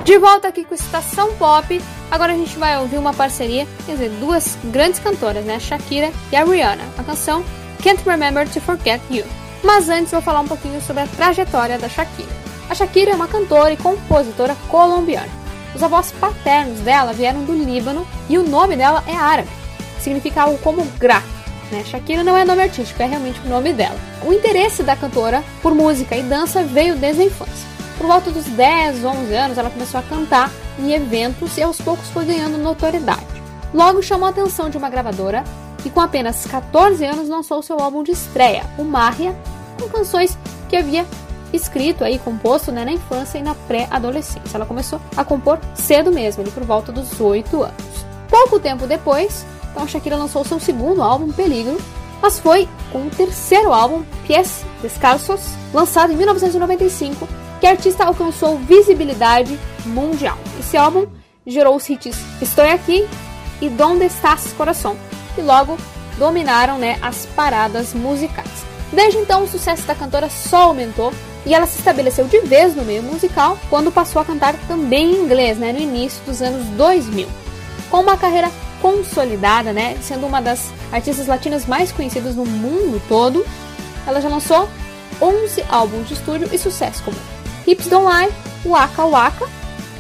De 0.05 0.19
volta 0.19 0.49
aqui 0.49 0.65
com 0.65 0.75
Estação 0.75 1.35
Pop. 1.35 1.79
Agora 2.11 2.33
a 2.33 2.35
gente 2.35 2.57
vai 2.57 2.79
ouvir 2.79 2.97
uma 2.97 3.13
parceria, 3.13 3.69
dizer, 3.87 4.09
duas 4.19 4.57
grandes 4.65 4.99
cantoras, 5.01 5.45
né? 5.45 5.57
A 5.57 5.61
Shakira 5.61 6.11
e 6.33 6.37
a 6.37 6.45
Rihanna. 6.45 6.83
A 6.97 7.03
canção 7.03 7.45
Can't 7.83 8.03
Remember 8.07 8.49
to 8.49 8.59
Forget 8.63 9.03
You. 9.11 9.27
Mas 9.63 9.91
antes 9.91 10.13
vou 10.13 10.23
falar 10.23 10.41
um 10.41 10.49
pouquinho 10.49 10.81
sobre 10.81 11.03
a 11.03 11.07
trajetória 11.07 11.79
da 11.79 11.91
Shakira. 11.91 12.31
A 12.71 12.75
Shakira 12.75 13.11
é 13.11 13.15
uma 13.15 13.29
cantora 13.29 13.75
e 13.75 13.77
compositora 13.77 14.57
colombiana. 14.71 15.29
Os 15.75 15.83
avós 15.83 16.13
paternos 16.13 16.81
dela 16.81 17.13
vieram 17.13 17.45
do 17.45 17.53
Líbano 17.53 18.07
e 18.31 18.39
o 18.39 18.49
nome 18.49 18.79
dela 18.79 19.05
é 19.07 19.15
árabe. 19.15 19.51
Significa 20.01 20.45
algo 20.45 20.57
como 20.59 20.83
grato. 20.99 21.40
Né? 21.71 21.85
Shakira 21.85 22.25
não 22.25 22.37
é 22.37 22.45
nome 22.45 22.63
artístico, 22.63 23.03
é 23.03 23.07
realmente 23.07 23.41
o 23.41 23.49
nome 23.49 23.73
dela. 23.73 23.99
O 24.27 24.33
interesse 24.33 24.83
da 24.83 24.97
cantora 24.97 25.43
por 25.63 25.75
música 25.75 26.17
e 26.17 26.23
dança 26.23 26.63
veio 26.63 26.97
desde 26.97 27.23
a 27.23 27.25
infância. 27.27 27.69
Por 27.97 28.07
volta 28.07 28.31
dos 28.31 28.47
10, 28.47 29.05
11 29.05 29.35
anos, 29.35 29.59
ela 29.59 29.71
começou 29.71 30.01
a 30.01 30.03
cantar 30.03 30.51
em 30.79 30.93
eventos 30.93 31.57
e 31.59 31.63
aos 31.63 31.81
poucos 31.81 32.09
foi 32.09 32.25
ganhando 32.25 32.57
notoriedade. 32.57 33.27
Logo 33.73 34.03
chamou 34.03 34.27
a 34.27 34.31
atenção 34.31 34.71
de 34.71 34.77
uma 34.77 34.91
gravadora 34.91 35.45
e 35.85 35.91
com 35.91 36.01
apenas 36.01 36.47
14 36.47 37.05
anos 37.05 37.29
lançou 37.29 37.63
seu 37.63 37.79
álbum 37.79 38.03
de 38.03 38.11
estreia, 38.11 38.65
o 38.79 38.85
Marria, 38.85 39.37
com 39.79 39.89
canções 39.89 40.37
que 40.69 40.77
havia 40.77 41.07
escrito 41.53 42.05
aí, 42.05 42.19
composto 42.19 42.71
né, 42.71 42.85
na 42.85 42.93
infância 42.93 43.39
e 43.39 43.43
na 43.43 43.55
pré-adolescência. 43.55 44.57
Ela 44.57 44.67
começou 44.67 45.01
a 45.17 45.25
compor 45.25 45.59
cedo 45.75 46.13
mesmo, 46.13 46.43
ali 46.43 46.51
por 46.51 46.65
volta 46.65 46.93
dos 46.93 47.21
8 47.21 47.63
anos. 47.63 48.07
Pouco 48.29 48.61
tempo 48.61 48.87
depois, 48.87 49.45
então 49.71 49.87
Shakira 49.87 50.17
lançou 50.17 50.45
seu 50.45 50.61
segundo 50.61 51.03
álbum, 51.03 51.33
Peligro, 51.33 51.79
mas 52.21 52.39
foi 52.39 52.69
com 52.93 53.07
o 53.07 53.11
terceiro 53.11 53.73
álbum, 53.73 54.03
Pies 54.27 54.65
Descalços, 54.83 55.41
lançado 55.73 56.13
em 56.13 56.17
1995, 56.17 57.29
que 57.61 57.67
a 57.67 57.71
artista 57.71 58.05
alcançou 58.05 58.59
visibilidade 58.59 59.59
mundial. 59.87 60.39
Esse 60.59 60.77
álbum 60.77 61.07
gerou 61.47 61.77
os 61.77 61.89
hits 61.89 62.17
Estou 62.41 62.65
Aqui 62.65 63.07
e 63.61 63.69
Donde 63.69 64.05
Estás 64.05 64.53
Coração, 64.53 64.97
que 65.35 65.43
logo 65.43 65.77
dominaram 66.19 66.79
né, 66.79 66.99
as 67.01 67.27
paradas 67.27 67.95
musicais. 67.95 68.49
Desde 68.93 69.19
então, 69.19 69.45
o 69.45 69.49
sucesso 69.49 69.87
da 69.87 69.95
cantora 69.95 70.29
só 70.29 70.65
aumentou 70.65 71.13
e 71.47 71.55
ela 71.55 71.67
se 71.67 71.79
estabeleceu 71.79 72.27
de 72.27 72.41
vez 72.41 72.75
no 72.75 72.85
meio 72.85 73.03
musical 73.03 73.57
quando 73.71 73.93
passou 73.93 74.21
a 74.21 74.25
cantar 74.25 74.55
também 74.67 75.13
em 75.13 75.25
inglês, 75.25 75.57
né, 75.57 75.73
no 75.73 75.79
início 75.79 76.23
dos 76.25 76.43
anos 76.43 76.67
2000. 76.77 77.29
Com 77.91 78.01
uma 78.01 78.17
carreira 78.17 78.51
consolidada, 78.81 79.73
né, 79.73 79.97
sendo 80.03 80.27
uma 80.27 80.41
das 80.41 80.71
artistas 80.91 81.27
latinas 81.27 81.67
mais 81.67 81.93
conhecidas 81.93 82.35
no 82.35 82.45
mundo 82.45 83.01
todo, 83.09 83.45
ela 84.07 84.21
já 84.21 84.29
lançou 84.29 84.69
11 85.21 85.65
álbuns 85.69 86.09
de 86.09 86.15
estúdio 86.15 86.49
e 86.53 86.59
sucesso 86.59 87.03
como 87.03 87.17
Hips 87.67 87.87
Don't 87.89 88.07
Lie, 88.07 88.33
Waka 88.65 89.05
Waka, 89.05 89.47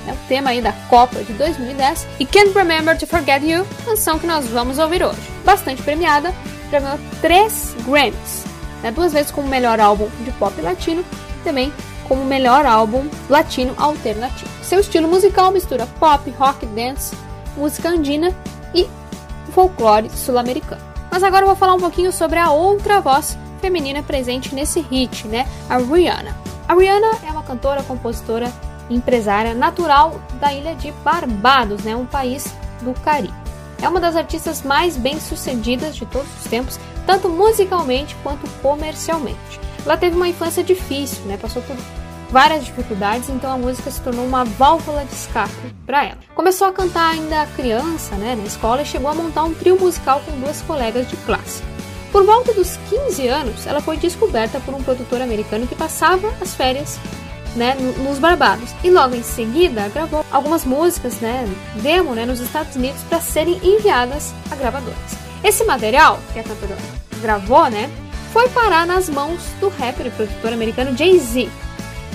né, 0.06 0.12
o 0.12 0.28
tema 0.28 0.50
aí 0.50 0.62
da 0.62 0.72
Copa 0.88 1.22
de 1.22 1.32
2010, 1.34 2.06
e 2.18 2.24
Can't 2.26 2.52
Remember 2.54 2.96
to 2.96 3.06
Forget 3.06 3.44
You, 3.44 3.66
canção 3.84 4.18
que 4.18 4.26
nós 4.26 4.46
vamos 4.46 4.78
ouvir 4.78 5.04
hoje. 5.04 5.20
Bastante 5.44 5.82
premiada, 5.82 6.34
já 6.70 6.80
ganhou 6.80 6.98
3 7.20 7.74
Grammys, 7.86 8.44
né, 8.82 8.90
duas 8.90 9.12
vezes 9.12 9.30
como 9.30 9.46
melhor 9.46 9.78
álbum 9.78 10.08
de 10.24 10.32
pop 10.32 10.58
latino, 10.62 11.04
também 11.44 11.72
como 12.08 12.24
melhor 12.24 12.66
álbum 12.66 13.08
latino 13.28 13.74
alternativo. 13.76 14.50
Seu 14.62 14.80
estilo 14.80 15.06
musical 15.06 15.52
mistura 15.52 15.86
pop, 15.98 16.28
rock, 16.38 16.66
dance, 16.66 17.14
música 17.56 17.88
andina 17.90 18.34
e 18.74 18.88
folclore 19.52 20.10
sul-americano. 20.10 20.82
Mas 21.10 21.22
agora 21.22 21.42
eu 21.42 21.48
vou 21.48 21.56
falar 21.56 21.74
um 21.74 21.80
pouquinho 21.80 22.12
sobre 22.12 22.38
a 22.38 22.50
outra 22.50 23.00
voz 23.00 23.36
feminina 23.60 24.02
presente 24.02 24.54
nesse 24.54 24.80
hit, 24.80 25.26
né? 25.26 25.46
A 25.68 25.76
Rihanna. 25.76 26.36
A 26.68 26.74
Rihanna 26.74 27.18
é 27.26 27.30
uma 27.30 27.42
cantora, 27.42 27.82
compositora 27.82 28.52
empresária 28.88 29.54
natural 29.54 30.20
da 30.40 30.52
ilha 30.52 30.74
de 30.74 30.92
Barbados, 31.04 31.82
né? 31.82 31.94
Um 31.94 32.06
país 32.06 32.52
do 32.80 32.92
Caribe. 33.00 33.34
É 33.82 33.88
uma 33.88 34.00
das 34.00 34.16
artistas 34.16 34.62
mais 34.62 34.96
bem-sucedidas 34.96 35.96
de 35.96 36.04
todos 36.06 36.28
os 36.38 36.44
tempos, 36.44 36.78
tanto 37.06 37.28
musicalmente 37.28 38.16
quanto 38.22 38.48
comercialmente. 38.60 39.60
Ela 39.84 39.96
teve 39.96 40.16
uma 40.16 40.28
infância 40.28 40.62
difícil, 40.62 41.24
né? 41.24 41.36
Passou 41.36 41.62
por 41.62 41.76
várias 42.30 42.64
dificuldades, 42.64 43.28
então 43.28 43.52
a 43.52 43.58
música 43.58 43.90
se 43.90 44.00
tornou 44.00 44.24
uma 44.24 44.44
válvula 44.44 45.04
de 45.04 45.12
escape 45.12 45.52
para 45.84 46.04
ela. 46.04 46.18
Começou 46.34 46.68
a 46.68 46.72
cantar 46.72 47.10
ainda 47.10 47.46
criança, 47.56 48.14
né, 48.16 48.34
na 48.34 48.44
escola 48.44 48.82
e 48.82 48.86
chegou 48.86 49.10
a 49.10 49.14
montar 49.14 49.44
um 49.44 49.54
trio 49.54 49.78
musical 49.78 50.20
com 50.24 50.38
duas 50.40 50.62
colegas 50.62 51.08
de 51.08 51.16
classe. 51.18 51.62
Por 52.12 52.24
volta 52.24 52.52
dos 52.52 52.76
15 52.88 53.28
anos, 53.28 53.66
ela 53.66 53.80
foi 53.80 53.96
descoberta 53.96 54.58
por 54.60 54.74
um 54.74 54.82
produtor 54.82 55.20
americano 55.20 55.66
que 55.66 55.76
passava 55.76 56.32
as 56.40 56.54
férias 56.54 56.98
né, 57.54 57.74
nos 57.74 58.18
Barbados. 58.18 58.70
E 58.82 58.90
logo 58.90 59.14
em 59.14 59.22
seguida 59.22 59.88
gravou 59.88 60.24
algumas 60.30 60.64
músicas, 60.64 61.20
né, 61.20 61.48
demo, 61.76 62.14
né, 62.14 62.24
nos 62.26 62.40
Estados 62.40 62.74
Unidos 62.76 63.00
para 63.08 63.20
serem 63.20 63.60
enviadas 63.62 64.32
a 64.50 64.56
gravadoras. 64.56 65.18
Esse 65.42 65.64
material 65.64 66.18
que 66.32 66.40
a 66.40 66.44
cantora 66.44 66.76
gravou, 67.20 67.70
né, 67.70 67.90
foi 68.32 68.48
parar 68.48 68.86
nas 68.86 69.08
mãos 69.08 69.40
do 69.60 69.68
rapper 69.68 70.06
e 70.06 70.10
produtor 70.10 70.52
americano 70.52 70.96
Jay-Z, 70.96 71.48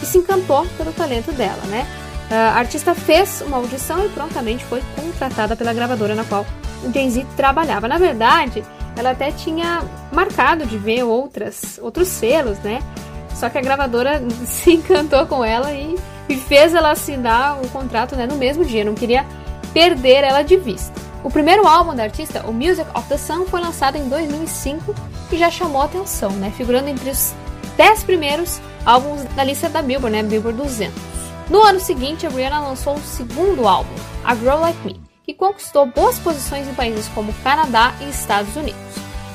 que 0.06 0.12
se 0.12 0.18
encantou 0.20 0.66
pelo 0.78 0.94
talento 0.94 1.32
dela, 1.32 1.64
né? 1.66 1.86
A 2.30 2.60
artista 2.60 2.94
fez 2.94 3.42
uma 3.42 3.58
audição 3.58 4.06
e 4.06 4.10
prontamente 4.10 4.64
foi 4.66 4.82
contratada 4.96 5.56
pela 5.56 5.74
gravadora 5.74 6.16
na 6.16 6.24
qual 6.24 6.46
o 6.84 6.94
Jay-Z 6.94 7.26
trabalhava. 7.36 7.88
Na 7.88 7.98
verdade, 7.98 8.64
ela 8.96 9.12
até 9.12 9.32
tinha 9.32 9.84
marcado 10.12 10.66
de 10.66 10.78
ver 10.78 11.04
outras, 11.04 11.80
outros 11.82 12.08
selos, 12.08 12.58
né? 12.60 12.80
Só 13.34 13.50
que 13.50 13.58
a 13.58 13.62
gravadora 13.62 14.22
se 14.46 14.74
encantou 14.74 15.26
com 15.26 15.44
ela 15.44 15.72
e, 15.72 15.96
e 16.30 16.36
fez 16.36 16.74
ela 16.74 16.92
assinar 16.92 17.60
o 17.62 17.68
contrato 17.70 18.16
né, 18.16 18.26
no 18.26 18.36
mesmo 18.36 18.64
dia, 18.64 18.86
não 18.86 18.96
queria 18.96 19.26
perder 19.74 20.24
ela 20.24 20.42
de 20.42 20.56
vista. 20.56 20.94
O 21.24 21.30
primeiro 21.30 21.68
álbum 21.68 21.96
da 21.96 22.04
artista, 22.04 22.46
o 22.48 22.54
Music 22.54 22.88
of 22.96 23.08
the 23.10 23.18
Sun, 23.18 23.46
foi 23.46 23.60
lançado 23.60 23.98
em 23.98 24.08
2005 24.08 24.96
e 25.32 25.38
já 25.38 25.50
chamou 25.50 25.82
atenção, 25.82 26.30
né? 26.32 26.54
Figurando 26.56 26.88
entre 26.88 27.10
os 27.10 27.34
10 27.78 28.04
primeiros 28.04 28.60
álbuns 28.86 29.24
da 29.36 29.44
lista 29.44 29.70
da 29.70 29.82
Billboard, 29.82 30.16
né? 30.16 30.24
Billboard 30.24 30.58
200. 30.62 30.94
No 31.50 31.62
ano 31.62 31.80
seguinte, 31.80 32.26
a 32.26 32.30
Rihanna 32.30 32.60
lançou 32.60 32.96
o 32.96 33.02
segundo 33.02 33.68
álbum, 33.68 33.94
A 34.24 34.36
Girl 34.36 34.60
Like 34.60 34.86
Me, 34.86 35.00
que 35.24 35.34
conquistou 35.34 35.86
boas 35.86 36.18
posições 36.18 36.68
em 36.68 36.74
países 36.74 37.08
como 37.10 37.34
Canadá 37.44 37.94
e 38.02 38.10
Estados 38.10 38.56
Unidos. 38.56 38.80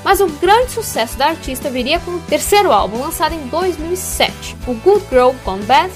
Mas 0.03 0.21
o 0.21 0.27
grande 0.27 0.73
sucesso 0.73 1.17
da 1.17 1.27
artista 1.27 1.69
viria 1.69 2.01
com 2.01 2.13
o 2.13 2.21
terceiro 2.21 2.73
álbum, 2.73 3.01
lançado 3.01 3.35
em 3.35 3.47
2007. 3.49 4.57
O 4.67 4.75
Good 4.75 5.05
Girl 5.11 5.31
Gone 5.45 5.63
Bad 5.65 5.93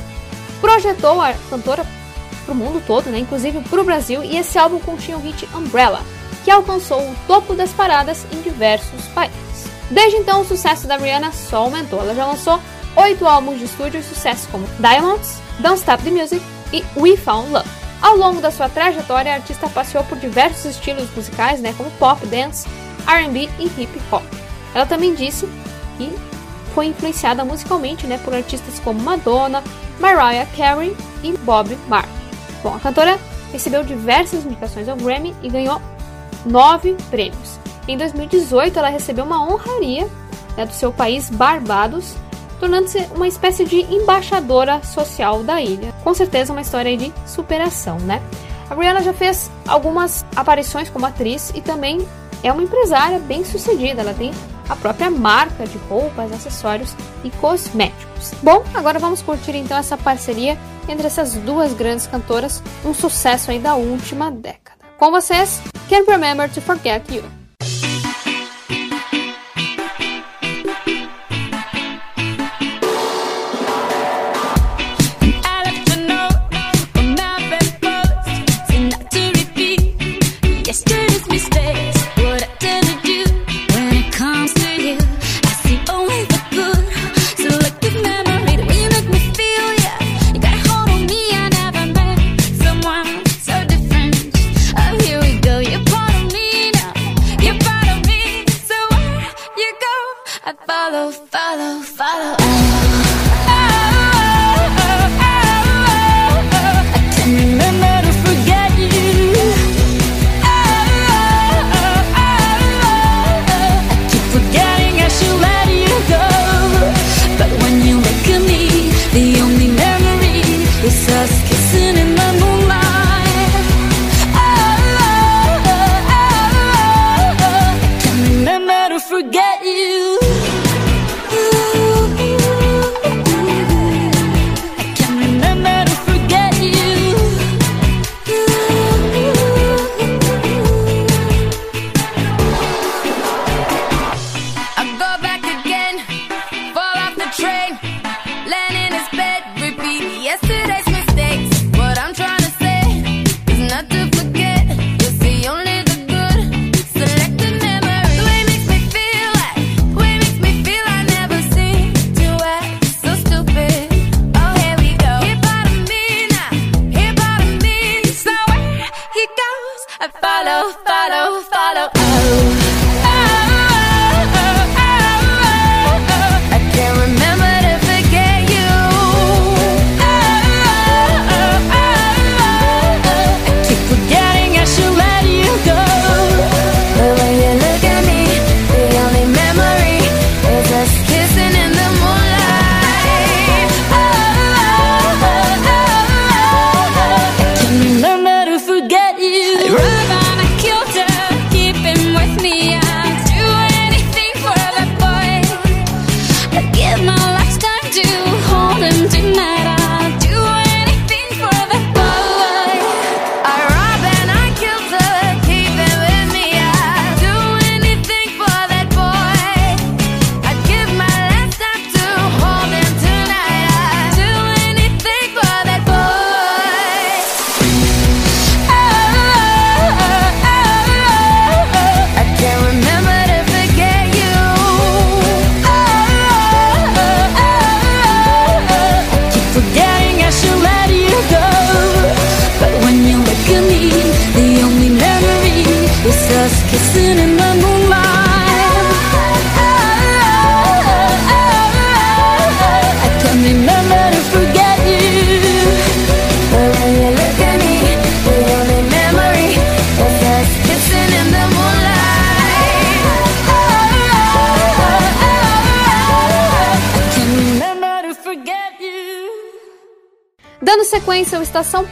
projetou 0.61 1.21
a 1.21 1.33
cantora 1.49 1.87
para 2.45 2.53
o 2.53 2.57
mundo 2.57 2.83
todo, 2.87 3.09
né, 3.11 3.19
inclusive 3.19 3.61
para 3.61 3.81
o 3.81 3.85
Brasil, 3.85 4.23
e 4.23 4.37
esse 4.37 4.59
álbum 4.59 4.79
continha 4.79 5.17
o 5.17 5.21
hit 5.21 5.49
Umbrella, 5.55 6.03
que 6.45 6.51
alcançou 6.51 7.01
o 7.01 7.17
topo 7.27 7.55
das 7.55 7.71
paradas 7.71 8.27
em 8.31 8.41
diversos 8.43 9.03
países. 9.15 9.54
Desde 9.95 10.17
então, 10.17 10.41
o 10.41 10.45
sucesso 10.45 10.89
da 10.89 10.97
Rihanna 10.97 11.31
só 11.31 11.59
aumentou. 11.59 12.01
Ela 12.01 12.17
já 12.17 12.27
lançou 12.27 12.61
oito 12.97 13.27
álbuns 13.27 13.61
de 13.61 13.65
estúdio 13.65 14.01
e 14.01 14.03
sucessos 14.03 14.47
como 14.49 14.67
Diamonds, 14.81 15.39
Don't 15.61 15.79
Stop 15.79 16.03
the 16.03 16.11
Music 16.11 16.43
e 16.73 16.85
We 16.97 17.17
Found 17.17 17.53
Love. 17.53 17.69
Ao 18.03 18.17
longo 18.17 18.41
da 18.41 18.51
sua 18.51 18.69
trajetória, 18.69 19.33
a 19.33 19.37
artista 19.37 19.69
passeou 19.69 20.03
por 20.05 20.19
diversos 20.19 20.65
estilos 20.65 21.09
musicais, 21.15 21.61
né, 21.61 21.73
como 21.77 21.91
pop, 21.93 22.27
dance, 22.27 22.69
R&B 23.07 23.49
e 23.59 23.67
hip 23.67 24.03
hop. 24.11 24.25
Ela 24.75 24.85
também 24.85 25.15
disse 25.15 25.49
que 25.97 26.13
foi 26.75 26.87
influenciada 26.87 27.45
musicalmente, 27.45 28.07
né, 28.07 28.19
por 28.19 28.35
artistas 28.35 28.81
como 28.81 29.01
Madonna, 29.01 29.63
Mariah 30.01 30.47
Carey 30.57 30.97
e 31.23 31.33
Bob 31.39 31.79
Marley. 31.89 32.13
Bom, 32.65 32.75
a 32.75 32.81
cantora 32.81 33.17
recebeu 33.53 33.85
diversas 33.85 34.45
indicações 34.45 34.89
ao 34.89 34.97
Grammy 34.97 35.35
e 35.41 35.49
ganhou 35.49 35.81
nove 36.45 36.97
prêmios. 37.11 37.64
Em 37.87 37.97
2018, 37.97 38.79
ela 38.79 38.89
recebeu 38.89 39.25
uma 39.25 39.43
honraria 39.43 40.09
né, 40.57 40.65
do 40.65 40.73
seu 40.73 40.93
país, 40.93 41.29
Barbados, 41.29 42.15
tornando-se 42.59 43.07
uma 43.15 43.29
espécie 43.29 43.65
de 43.65 43.81
embaixadora 43.95 44.83
social 44.83 45.43
da 45.43 45.61
ilha. 45.61 45.93
Com 46.03 46.15
certeza 46.15 46.53
uma 46.53 46.63
história 46.63 46.97
de 46.97 47.13
superação, 47.27 47.99
né? 47.99 48.23
A 48.71 48.75
Rihanna 48.75 49.03
já 49.03 49.13
fez 49.13 49.51
algumas 49.69 50.25
aparições 50.35 50.89
como 50.89 51.05
atriz 51.05 51.53
e 51.55 51.61
também 51.61 52.07
é 52.43 52.51
uma 52.51 52.63
empresária 52.63 53.19
bem 53.19 53.45
sucedida. 53.45 54.01
Ela 54.01 54.15
tem 54.15 54.33
a 54.69 54.75
própria 54.75 55.11
marca 55.11 55.67
de 55.67 55.77
roupas, 55.89 56.33
acessórios 56.33 56.95
e 57.23 57.31
cosméticos. 57.31 58.33
Bom, 58.43 58.65
agora 58.73 58.99
vamos 58.99 59.21
curtir 59.21 59.57
então 59.57 59.77
essa 59.77 59.99
parceria 59.99 60.59
entre 60.89 61.07
essas 61.07 61.35
duas 61.35 61.75
grandes 61.75 62.07
cantoras, 62.07 62.63
um 62.85 62.95
sucesso 62.95 63.51
aí 63.51 63.59
da 63.59 63.75
última 63.75 64.31
década. 64.31 64.79
Com 64.99 65.11
vocês, 65.11 65.61
Can't 65.89 66.11
Remember 66.11 66.51
to 66.51 66.61
Forget 66.63 67.03
You. 67.15 67.44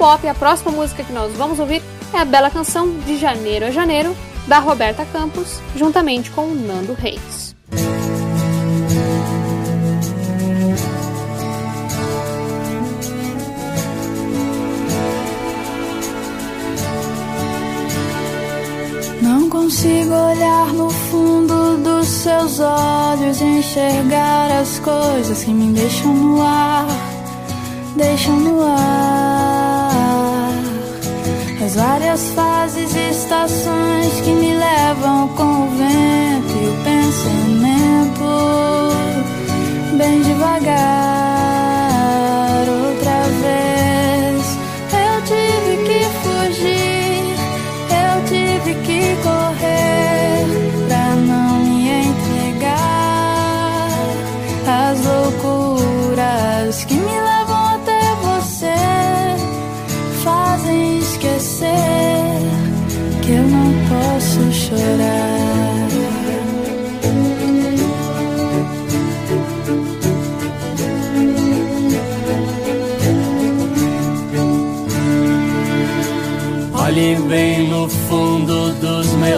Pop, 0.03 0.26
a 0.26 0.34
próxima 0.34 0.72
música 0.72 1.05
que 1.05 1.12
nós 1.12 1.32
vamos 1.36 1.61
ouvir 1.61 1.80
é 2.12 2.18
a 2.18 2.24
bela 2.24 2.50
canção 2.50 2.90
de 3.07 3.16
Janeiro 3.16 3.66
a 3.66 3.70
Janeiro, 3.70 4.16
da 4.48 4.59
Roberta 4.59 5.05
Campos, 5.05 5.61
juntamente 5.76 6.28
com 6.32 6.46
o 6.48 6.55
Nando 6.57 6.92
Reis. 6.92 7.55
Não 19.22 19.48
consigo 19.48 20.12
olhar 20.12 20.72
no 20.72 20.90
fundo 20.90 21.76
dos 21.76 22.09
seus 22.09 22.59
olhos 22.59 23.40
e 23.40 23.44
enxergar 23.44 24.50
as 24.50 24.80
coisas 24.80 25.44
que 25.44 25.53
me 25.53 25.72
deixam 25.72 26.12
no 26.12 26.42
ar, 26.42 26.88
deixam 27.97 28.36
no 28.36 28.62
ar. 28.62 29.82
As 31.64 31.74
várias 31.74 32.30
fases 32.30 32.95
e 32.95 33.11
estações 33.11 34.20
que 34.24 34.30
me 34.30 34.55
levam 34.55 35.28
com 35.28 35.66
o 35.66 35.70
vento 35.70 36.53
e 36.61 36.68
o 36.68 36.76
pensamento 36.84 37.93
bem 39.97 40.20
devagar. 40.22 41.32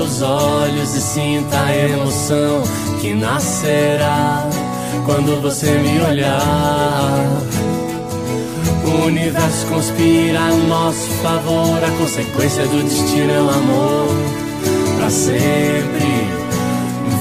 Dos 0.05 0.19
meus 0.19 0.23
olhos 0.23 0.95
e 0.95 1.01
sinta 1.01 1.59
a 1.61 1.77
emoção 1.77 2.63
que 3.01 3.15
nascerá 3.15 4.47
quando 5.05 5.41
você 5.41 5.71
me 5.79 6.01
olhar. 6.01 7.29
O 8.85 9.07
universo 9.07 9.67
conspira 9.67 10.41
a 10.41 10.51
nosso 10.69 11.09
favor, 11.23 11.83
a 11.83 11.91
consequência 11.99 12.67
do 12.67 12.83
destino 12.83 13.33
é 13.33 13.41
o 13.41 13.49
amor. 13.49 14.09
Pra 14.99 15.11
sempre 15.11 16.29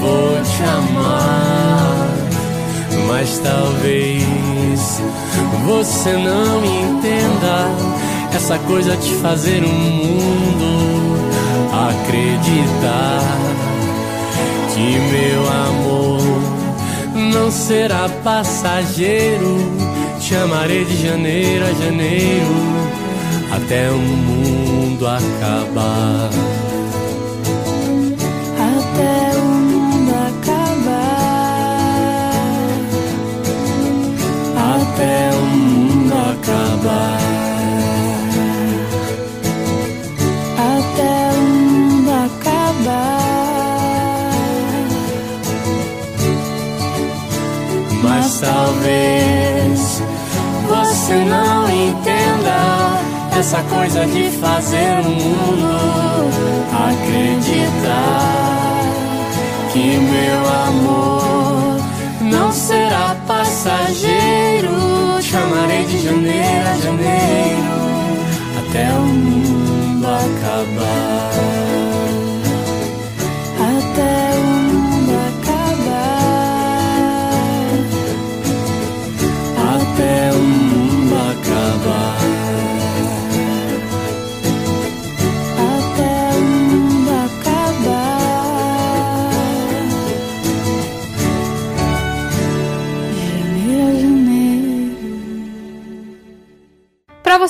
vou 0.00 0.42
te 0.42 0.62
amar, 0.62 2.08
mas 3.08 3.38
talvez 3.38 5.00
você 5.66 6.12
não 6.12 6.64
entenda. 6.64 8.04
Essa 8.34 8.58
coisa 8.58 8.96
de 8.96 9.14
fazer 9.14 9.62
o 9.62 9.68
mundo 9.68 10.93
acreditar 12.14 13.20
que 14.72 14.98
meu 15.10 15.42
amor 15.66 16.20
não 17.32 17.50
será 17.50 18.08
passageiro. 18.22 19.56
Te 20.20 20.36
amarei 20.36 20.84
de 20.84 21.06
janeiro 21.06 21.64
a 21.66 21.72
janeiro 21.84 22.54
até 23.52 23.90
o 23.90 23.98
mundo 23.98 25.06
acabar. 25.06 26.30
Até 28.56 29.38
o 29.38 29.44
mundo 29.44 30.12
acabar. 30.28 30.84
Até 34.56 35.30
o 35.36 35.44
mundo 35.44 36.14
acabar. 36.14 37.23
Mas 48.24 48.40
talvez 48.40 50.02
você 50.66 51.14
não 51.26 51.68
entenda 51.68 53.38
essa 53.38 53.62
coisa 53.64 54.06
de 54.06 54.30
fazer 54.30 55.00
o 55.00 55.10
mundo 55.10 55.68
acreditar 56.88 58.14
que 59.74 59.98
meu 59.98 60.48
amor 60.68 61.76
não 62.22 62.50
será 62.50 63.14
passageiro. 63.26 64.72
Te 65.20 65.36
amarei 65.36 65.84
de 65.84 65.98
janeiro 65.98 66.68
a 66.70 66.76
janeiro 66.78 67.74
até 68.58 68.90
o 68.94 69.02
mundo 69.02 70.06
acabar. 70.06 71.33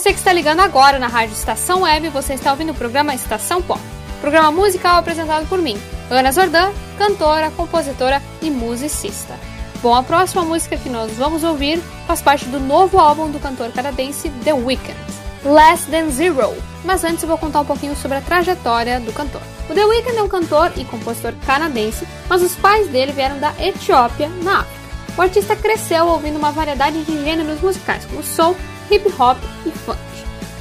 Você 0.05 0.13
que 0.13 0.19
está 0.19 0.35
ligando 0.35 0.61
agora 0.61 0.99
na 0.99 1.07
Rádio 1.07 1.33
Estação 1.33 1.81
Web, 1.81 2.11
você 2.11 2.35
está 2.35 2.51
ouvindo 2.51 2.73
o 2.73 2.75
programa 2.75 3.15
Estação 3.15 3.63
Pop. 3.63 3.81
Programa 4.21 4.53
musical 4.53 4.99
apresentado 4.99 5.49
por 5.49 5.59
mim, 5.59 5.81
Ana 6.11 6.31
Zordan, 6.31 6.73
cantora, 6.99 7.51
compositora 7.53 8.21
e 8.43 8.51
musicista. 8.51 9.33
Bom, 9.81 9.95
a 9.95 10.03
próxima 10.03 10.45
música 10.45 10.77
que 10.77 10.91
nós 10.91 11.13
vamos 11.13 11.43
ouvir 11.43 11.81
faz 12.07 12.21
parte 12.21 12.45
do 12.45 12.61
novo 12.61 12.99
álbum 12.99 13.31
do 13.31 13.41
cantor 13.41 13.73
canadense 13.73 14.29
The 14.45 14.53
Weeknd, 14.53 14.95
Less 15.43 15.91
Than 15.91 16.11
Zero. 16.11 16.55
Mas 16.85 17.03
antes 17.03 17.23
eu 17.23 17.29
vou 17.31 17.39
contar 17.39 17.63
um 17.63 17.65
pouquinho 17.65 17.97
sobre 17.97 18.19
a 18.19 18.21
trajetória 18.21 19.01
do 19.01 19.11
cantor. 19.11 19.41
O 19.71 19.73
The 19.73 19.87
Weeknd 19.87 20.19
é 20.19 20.23
um 20.23 20.29
cantor 20.29 20.71
e 20.77 20.85
compositor 20.85 21.33
canadense, 21.47 22.07
mas 22.29 22.43
os 22.43 22.55
pais 22.57 22.89
dele 22.89 23.13
vieram 23.13 23.39
da 23.41 23.55
Etiópia, 23.59 24.29
na 24.43 24.61
África. 24.61 24.85
O 25.17 25.23
artista 25.23 25.57
cresceu 25.57 26.09
ouvindo 26.09 26.37
uma 26.37 26.53
variedade 26.53 27.03
de 27.05 27.25
gêneros 27.25 27.63
musicais, 27.63 28.05
como 28.05 28.23
soul, 28.23 28.55
hip 28.91 29.07
hop 29.18 29.39
e 29.66 29.70
funk. 29.70 29.99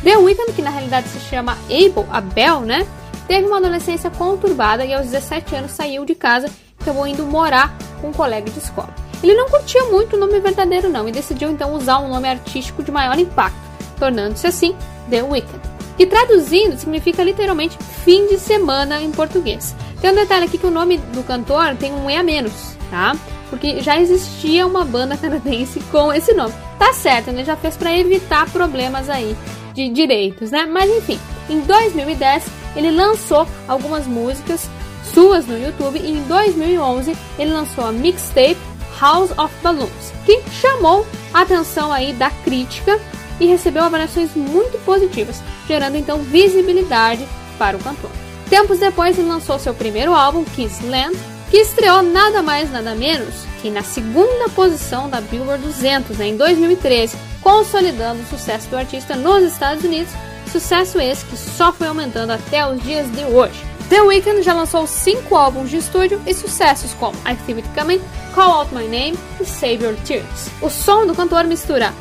The 0.04 0.18
Weeknd, 0.18 0.52
que 0.54 0.62
na 0.62 0.70
realidade 0.70 1.08
se 1.08 1.20
chama 1.20 1.58
Abel, 1.66 2.08
Abel, 2.12 2.62
né? 2.62 2.86
Teve 3.28 3.48
uma 3.48 3.58
adolescência 3.58 4.10
conturbada 4.10 4.86
e 4.86 4.94
aos 4.94 5.08
17 5.08 5.56
anos 5.56 5.72
saiu 5.72 6.04
de 6.04 6.14
casa 6.14 6.48
e 6.48 6.84
acabou 6.84 7.08
indo 7.08 7.26
morar 7.26 7.76
com 8.02 8.10
um 8.10 8.14
colega 8.14 8.50
de 8.50 8.60
escola. 8.60 8.94
Ele 9.24 9.34
não 9.34 9.48
curtia 9.48 9.86
muito 9.86 10.18
o 10.18 10.20
nome 10.20 10.40
verdadeiro 10.42 10.90
não 10.90 11.08
e 11.08 11.12
decidiu 11.12 11.50
então 11.50 11.74
usar 11.74 12.00
um 12.00 12.10
nome 12.10 12.28
artístico 12.28 12.84
de 12.84 12.92
maior 12.92 13.18
impacto, 13.18 13.58
tornando-se 13.98 14.46
assim 14.46 14.76
The 15.10 15.24
Weeknd. 15.24 15.62
Que 15.96 16.06
traduzindo 16.06 16.78
significa 16.78 17.24
literalmente 17.24 17.78
fim 18.04 18.28
de 18.28 18.38
semana 18.38 19.02
em 19.02 19.12
português. 19.12 19.74
Tem 20.02 20.12
um 20.12 20.16
detalhe 20.16 20.46
aqui 20.46 20.58
que 20.58 20.68
o 20.68 20.72
nome 20.72 20.98
do 20.98 21.24
cantor 21.24 21.76
tem 21.76 21.94
um 21.94 22.10
E 22.10 22.18
a 22.18 22.24
menos, 22.24 22.76
tá? 22.90 23.16
Porque 23.50 23.82
já 23.82 23.98
existia 23.98 24.68
uma 24.68 24.84
banda 24.84 25.16
canadense 25.16 25.80
com 25.92 26.12
esse 26.12 26.34
nome. 26.34 26.54
Tá 26.84 26.92
certo, 26.92 27.30
ele 27.30 27.46
já 27.46 27.56
fez 27.56 27.78
para 27.78 27.98
evitar 27.98 28.46
problemas 28.50 29.10
aí 29.10 29.38
de 29.74 29.88
direitos, 29.88 30.52
né? 30.52 30.66
Mas 30.66 30.92
enfim, 30.92 31.18
em 31.50 31.62
2010 31.62 32.44
ele 32.76 32.92
lançou 32.92 33.48
algumas 33.70 34.06
músicas 34.06 34.70
suas 35.14 35.48
no 35.48 35.58
YouTube 35.58 35.98
e 35.98 36.12
em 36.12 36.22
2011 36.24 37.16
ele 37.40 37.54
lançou 37.54 37.86
a 37.86 37.92
mixtape 37.94 38.58
House 39.00 39.32
of 39.32 39.56
Balloons, 39.64 40.12
que 40.26 40.42
chamou 40.60 41.08
a 41.34 41.44
atenção 41.44 41.90
aí 41.90 42.12
da 42.12 42.30
crítica 42.30 43.00
e 43.40 43.46
recebeu 43.46 43.84
avaliações 43.84 44.36
muito 44.36 44.78
positivas, 44.84 45.42
gerando 45.66 45.96
então 45.96 46.18
visibilidade 46.20 47.26
para 47.58 47.78
o 47.78 47.80
cantor. 47.80 48.12
Tempos 48.50 48.80
depois 48.80 49.18
ele 49.18 49.30
lançou 49.30 49.58
seu 49.58 49.74
primeiro 49.74 50.14
álbum, 50.14 50.44
Kiss 50.44 50.86
Land, 50.86 51.18
que 51.54 51.60
estreou 51.60 52.02
nada 52.02 52.42
mais 52.42 52.72
nada 52.72 52.96
menos 52.96 53.46
que 53.62 53.70
na 53.70 53.84
segunda 53.84 54.50
posição 54.56 55.08
da 55.08 55.22
Billboard 55.22 55.64
200 55.64 56.18
né, 56.18 56.30
em 56.30 56.36
2013, 56.36 57.16
consolidando 57.44 58.24
o 58.24 58.26
sucesso 58.26 58.68
do 58.70 58.76
artista 58.76 59.16
nos 59.16 59.44
Estados 59.44 59.84
Unidos, 59.84 60.12
sucesso 60.52 61.00
esse 61.00 61.24
que 61.26 61.38
só 61.38 61.72
foi 61.72 61.86
aumentando 61.86 62.32
até 62.32 62.68
os 62.68 62.82
dias 62.82 63.06
de 63.12 63.24
hoje. 63.26 63.54
The 63.88 64.02
Weeknd 64.02 64.42
já 64.42 64.56
lançou 64.56 64.88
cinco 64.88 65.36
álbuns 65.36 65.70
de 65.70 65.78
estúdio 65.78 66.20
e 66.26 66.34
sucessos 66.34 66.92
como 66.96 67.16
It 67.24 67.40
Coming, 67.80 68.02
Call 68.34 68.52
Out 68.52 68.74
My 68.74 68.86
Name 68.86 69.20
e 69.40 69.46
Save 69.46 69.84
Your 69.84 69.96
Tears. 70.08 70.50
O 70.60 70.72
som 70.72 71.06
do 71.06 71.14
cantor 71.14 71.44
mistura 71.44 71.94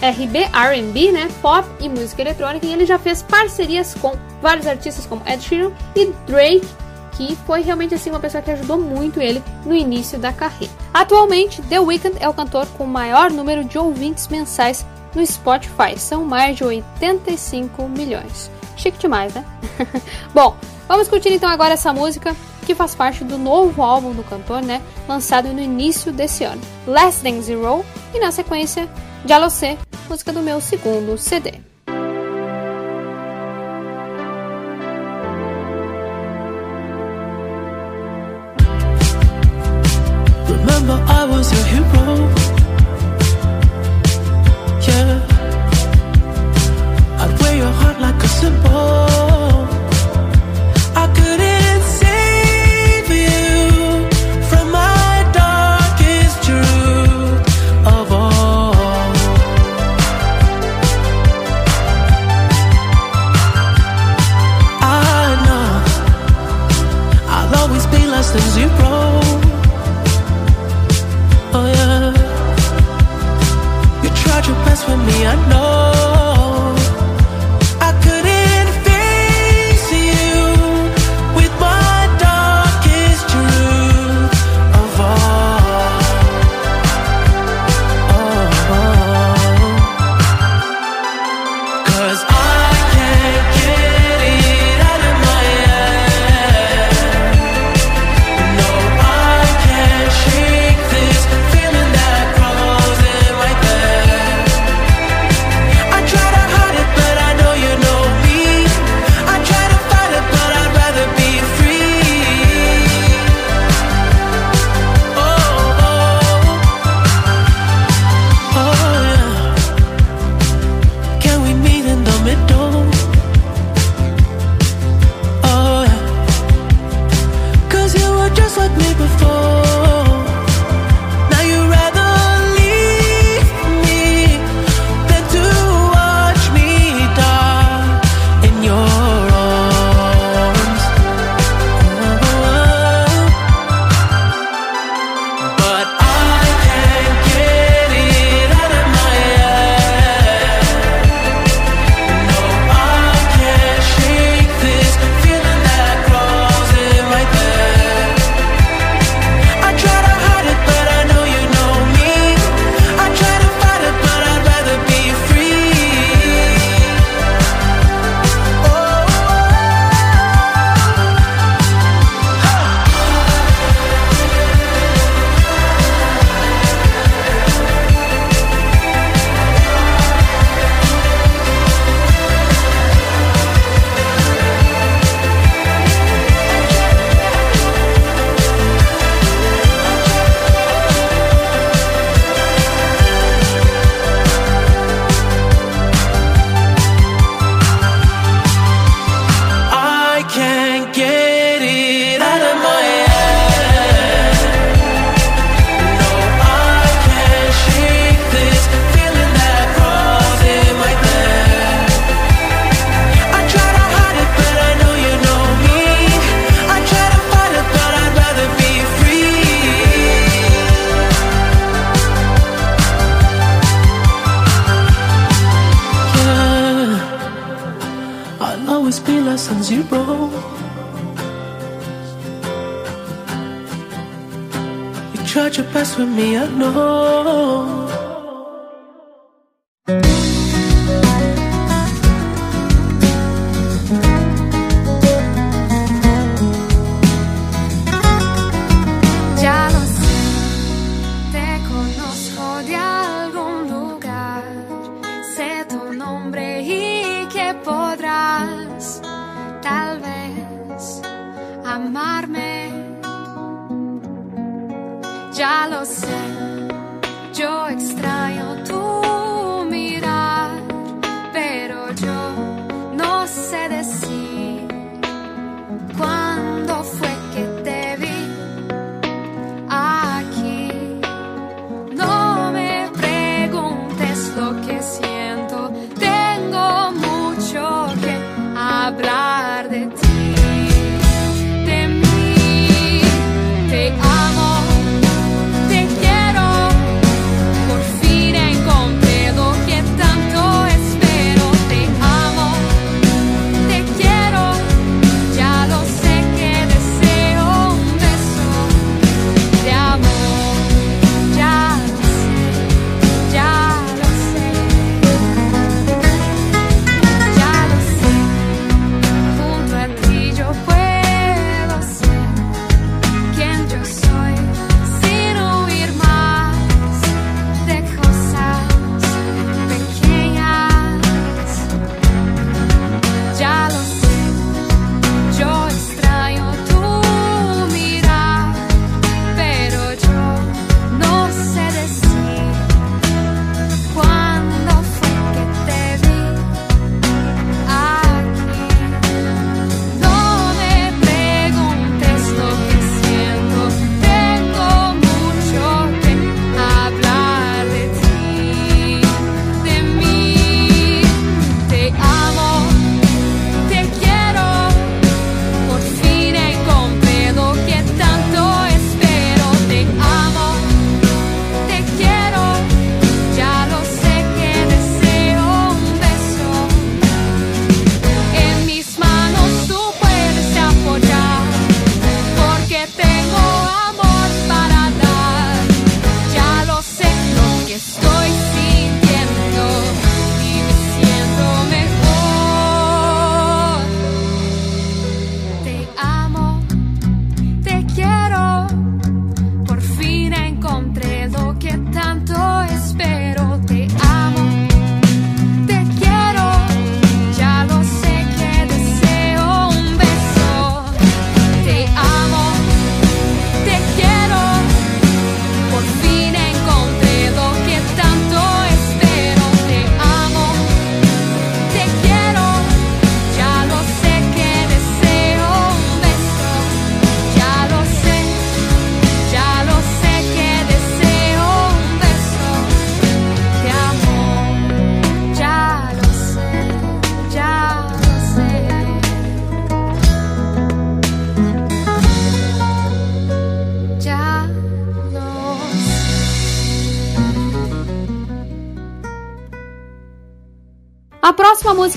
RB, 0.00 0.48
R&B, 0.52 1.10
né, 1.10 1.28
pop 1.42 1.68
e 1.80 1.88
música 1.88 2.22
eletrônica 2.22 2.64
e 2.64 2.72
ele 2.72 2.86
já 2.86 3.00
fez 3.00 3.20
parcerias 3.20 3.96
com 4.00 4.14
vários 4.40 4.68
artistas 4.68 5.06
como 5.06 5.22
Ed 5.26 5.42
Sheeran 5.42 5.72
e 5.96 6.06
Drake, 6.24 6.68
que 7.26 7.36
foi 7.46 7.62
realmente 7.62 7.94
assim 7.94 8.10
uma 8.10 8.18
pessoa 8.18 8.42
que 8.42 8.50
ajudou 8.50 8.78
muito 8.78 9.20
ele 9.20 9.42
no 9.64 9.74
início 9.74 10.18
da 10.18 10.32
carreira. 10.32 10.72
Atualmente, 10.92 11.62
The 11.62 11.78
Weeknd 11.78 12.16
é 12.20 12.28
o 12.28 12.34
cantor 12.34 12.66
com 12.76 12.84
o 12.84 12.88
maior 12.88 13.30
número 13.30 13.64
de 13.64 13.78
ouvintes 13.78 14.26
mensais 14.28 14.84
no 15.14 15.24
Spotify, 15.24 15.96
são 15.96 16.24
mais 16.24 16.56
de 16.56 16.64
85 16.64 17.88
milhões. 17.88 18.50
Chique 18.76 18.98
demais, 18.98 19.34
né? 19.34 19.44
Bom, 20.34 20.56
vamos 20.88 21.06
curtir 21.08 21.32
então 21.32 21.48
agora 21.48 21.74
essa 21.74 21.92
música 21.92 22.34
que 22.66 22.74
faz 22.74 22.94
parte 22.94 23.22
do 23.24 23.38
novo 23.38 23.82
álbum 23.82 24.12
do 24.12 24.24
cantor, 24.24 24.62
né? 24.62 24.80
Lançado 25.06 25.52
no 25.52 25.60
início 25.60 26.12
desse 26.12 26.44
ano, 26.44 26.62
Less 26.86 27.22
Than 27.22 27.42
Zero, 27.42 27.84
e 28.14 28.18
na 28.18 28.30
sequência, 28.30 28.88
Jalocé, 29.26 29.76
música 30.08 30.32
do 30.32 30.40
meu 30.40 30.60
segundo 30.60 31.18
CD. 31.18 31.71
was 41.32 41.50
your 41.54 41.64
hero. 41.72 42.06
Yeah, 44.86 45.12
I'd 47.22 47.32
wear 47.40 47.54
your 47.56 47.72
heart 47.80 47.98
like 48.00 48.22
a 48.22 48.28
symbol. 48.28 49.11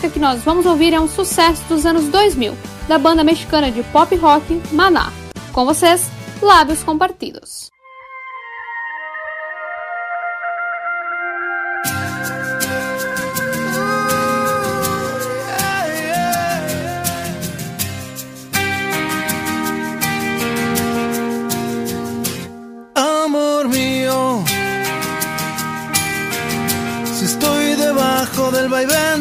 Que 0.10 0.20
nós 0.20 0.42
vamos 0.42 0.66
ouvir 0.66 0.94
é 0.94 1.00
um 1.00 1.08
sucesso 1.08 1.62
dos 1.68 1.86
anos 1.86 2.08
2000, 2.08 2.56
da 2.88 2.98
banda 2.98 3.26
mexicana 3.26 3.70
de 3.70 3.84
pop 3.84 4.16
rock 4.16 4.62
Maná. 4.72 5.12
Com 5.52 5.66
vocês, 5.66 6.10
Lábios 6.42 6.82
Compartidos. 6.82 7.75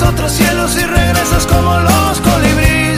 Otros 0.00 0.32
cielos 0.32 0.74
y 0.76 0.84
regresas 0.84 1.46
como 1.46 1.78
los 1.78 2.20
colibríes. 2.20 2.91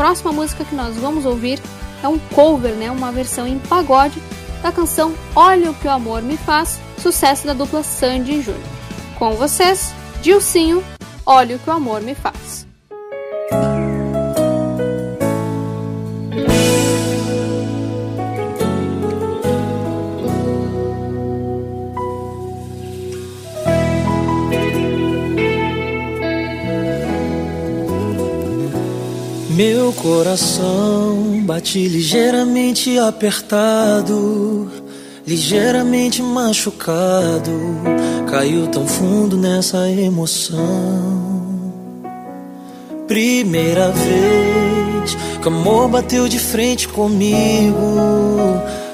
Próxima 0.00 0.32
música 0.32 0.64
que 0.64 0.74
nós 0.74 0.96
vamos 0.96 1.26
ouvir 1.26 1.60
é 2.02 2.08
um 2.08 2.18
cover, 2.34 2.72
né, 2.72 2.90
uma 2.90 3.12
versão 3.12 3.46
em 3.46 3.58
pagode 3.58 4.18
da 4.62 4.72
canção 4.72 5.12
Olha 5.36 5.70
o 5.70 5.74
que 5.74 5.86
o 5.86 5.90
amor 5.90 6.22
me 6.22 6.38
faz, 6.38 6.80
sucesso 6.96 7.46
da 7.46 7.52
dupla 7.52 7.82
Sandy 7.82 8.36
e 8.36 8.40
Júnior. 8.40 8.64
Com 9.18 9.34
vocês, 9.34 9.92
Dilcinho, 10.22 10.82
Olha 11.26 11.56
o 11.56 11.58
que 11.58 11.68
o 11.68 11.72
amor 11.74 12.00
me 12.00 12.14
faz. 12.14 12.69
Meu 29.62 29.92
coração 29.92 31.42
bate 31.44 31.86
ligeiramente 31.86 32.98
apertado, 32.98 34.70
ligeiramente 35.26 36.22
machucado. 36.22 37.52
Caiu 38.30 38.68
tão 38.68 38.86
fundo 38.86 39.36
nessa 39.36 39.86
emoção. 39.90 41.74
Primeira 43.06 43.90
vez 43.90 45.14
que 45.42 45.48
amor 45.48 45.90
bateu 45.90 46.26
de 46.26 46.38
frente 46.38 46.88
comigo. 46.88 47.98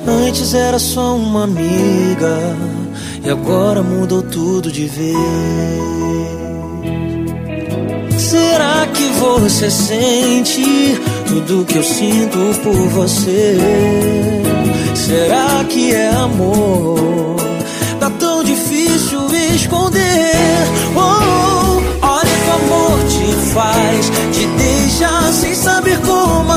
Antes 0.04 0.52
era 0.52 0.80
só 0.80 1.14
uma 1.14 1.44
amiga, 1.44 2.40
e 3.24 3.30
agora 3.30 3.84
mudou 3.84 4.20
tudo 4.20 4.72
de 4.72 4.86
vez. 4.86 5.16
Será 8.18 8.85
você 9.18 9.70
sente 9.70 10.98
tudo 11.26 11.64
que 11.64 11.76
eu 11.76 11.82
sinto 11.82 12.38
por 12.62 12.88
você? 12.88 13.56
Será 14.94 15.64
que 15.68 15.94
é 15.94 16.08
amor? 16.10 17.36
Tá 17.98 18.10
tão 18.10 18.44
difícil 18.44 19.20
esconder. 19.54 20.32
Oh, 20.94 22.06
olha 22.06 22.30
que 22.42 22.50
o 22.50 22.54
amor 22.54 22.98
te 23.08 23.52
faz, 23.52 24.10
te 24.32 24.46
deixa 24.46 25.32
sem 25.32 25.54
saber 25.54 25.98
como 26.00 26.55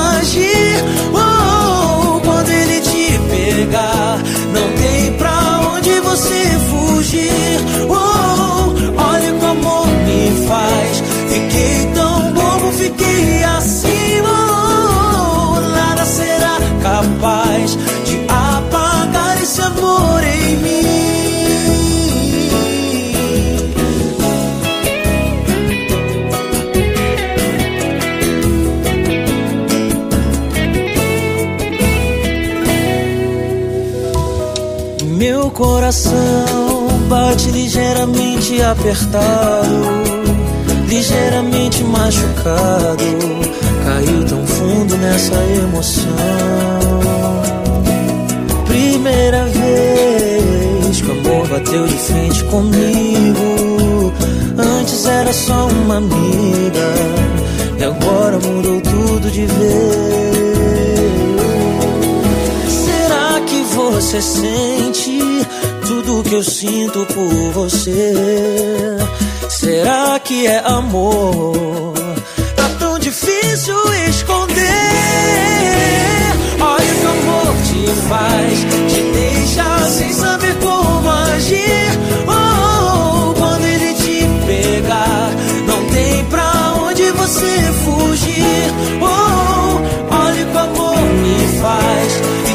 coração 35.90 36.88
bate 37.10 37.50
ligeiramente 37.50 38.62
apertado 38.62 40.00
ligeiramente 40.88 41.84
machucado. 41.84 43.06
Caiu 43.84 44.24
tão 44.26 44.46
fundo 44.46 44.96
nessa 44.98 45.36
emoção. 45.64 46.06
Primeira 48.68 49.46
vez 49.46 51.02
que 51.02 51.08
o 51.08 51.12
amor 51.12 51.48
bateu 51.48 51.88
de 51.88 51.96
frente 51.96 52.44
comigo. 52.46 54.14
Antes 54.58 55.06
era 55.06 55.34
só 55.34 55.68
uma 55.68 55.98
amiga, 55.98 56.88
e 57.80 57.84
agora 57.84 58.38
mudou 58.40 58.82
tudo 58.82 59.32
de 59.32 59.46
vez. 59.46 60.30
Será 62.68 63.42
que 63.42 63.62
você 63.76 64.22
sente 64.22 65.49
que 66.30 66.36
eu 66.36 66.44
sinto 66.44 67.08
por 67.08 67.52
você? 67.54 68.14
Será 69.50 70.20
que 70.20 70.46
é 70.46 70.60
amor? 70.60 71.94
Tá 72.56 72.70
tão 72.78 73.00
difícil 73.00 73.76
esconder. 74.08 74.64
Olha 76.62 76.86
o 76.86 77.00
que 77.00 77.06
o 77.06 77.10
amor 77.10 77.56
te 77.64 77.88
faz, 78.08 78.60
te 78.94 79.02
deixa 79.12 79.90
sem 79.90 80.14
saber 80.14 80.56
como 80.60 81.10
agir. 81.10 81.98
Oh, 82.28 83.34
quando 83.34 83.66
ele 83.66 83.94
te 83.96 84.28
pegar, 84.46 85.32
não 85.66 85.84
tem 85.88 86.24
pra 86.26 86.74
onde 86.80 87.10
você 87.12 87.74
fugir. 87.86 88.72
Oh, 89.02 90.16
olha 90.16 90.44
o 90.44 90.52
que 90.52 90.56
o 90.56 90.60
amor 90.60 91.02
me 91.02 91.60
faz. 91.60 92.49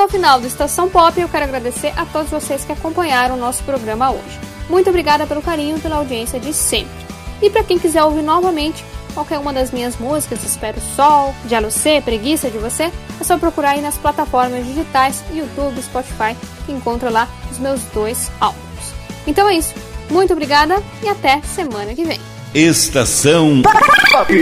Chegando 0.00 0.14
ao 0.14 0.18
final 0.18 0.40
do 0.40 0.46
Estação 0.46 0.88
Pop, 0.88 1.20
eu 1.20 1.28
quero 1.28 1.44
agradecer 1.44 1.92
a 1.94 2.06
todos 2.06 2.30
vocês 2.30 2.64
que 2.64 2.72
acompanharam 2.72 3.34
o 3.34 3.38
nosso 3.38 3.62
programa 3.64 4.10
hoje. 4.10 4.40
Muito 4.66 4.88
obrigada 4.88 5.26
pelo 5.26 5.42
carinho 5.42 5.76
e 5.76 5.80
pela 5.80 5.96
audiência 5.96 6.40
de 6.40 6.54
sempre. 6.54 7.04
E 7.42 7.50
para 7.50 7.62
quem 7.62 7.78
quiser 7.78 8.02
ouvir 8.02 8.22
novamente 8.22 8.82
qualquer 9.12 9.38
uma 9.38 9.52
das 9.52 9.70
minhas 9.70 9.98
músicas, 9.98 10.42
Espero 10.42 10.80
Sol, 10.96 11.34
Dialo 11.44 11.70
C, 11.70 12.00
Preguiça 12.02 12.48
de 12.48 12.56
Você, 12.56 12.84
é 12.84 13.24
só 13.24 13.36
procurar 13.36 13.72
aí 13.72 13.82
nas 13.82 13.98
plataformas 13.98 14.64
digitais, 14.64 15.22
YouTube, 15.30 15.82
Spotify, 15.82 16.34
que 16.64 16.72
encontra 16.72 17.10
lá 17.10 17.28
os 17.50 17.58
meus 17.58 17.82
dois 17.92 18.30
álbuns. 18.40 18.94
Então 19.26 19.50
é 19.50 19.56
isso. 19.56 19.74
Muito 20.08 20.32
obrigada 20.32 20.82
e 21.02 21.08
até 21.08 21.42
semana 21.42 21.94
que 21.94 22.06
vem. 22.06 22.20
Estação 22.54 23.60
Pop. 23.60 24.32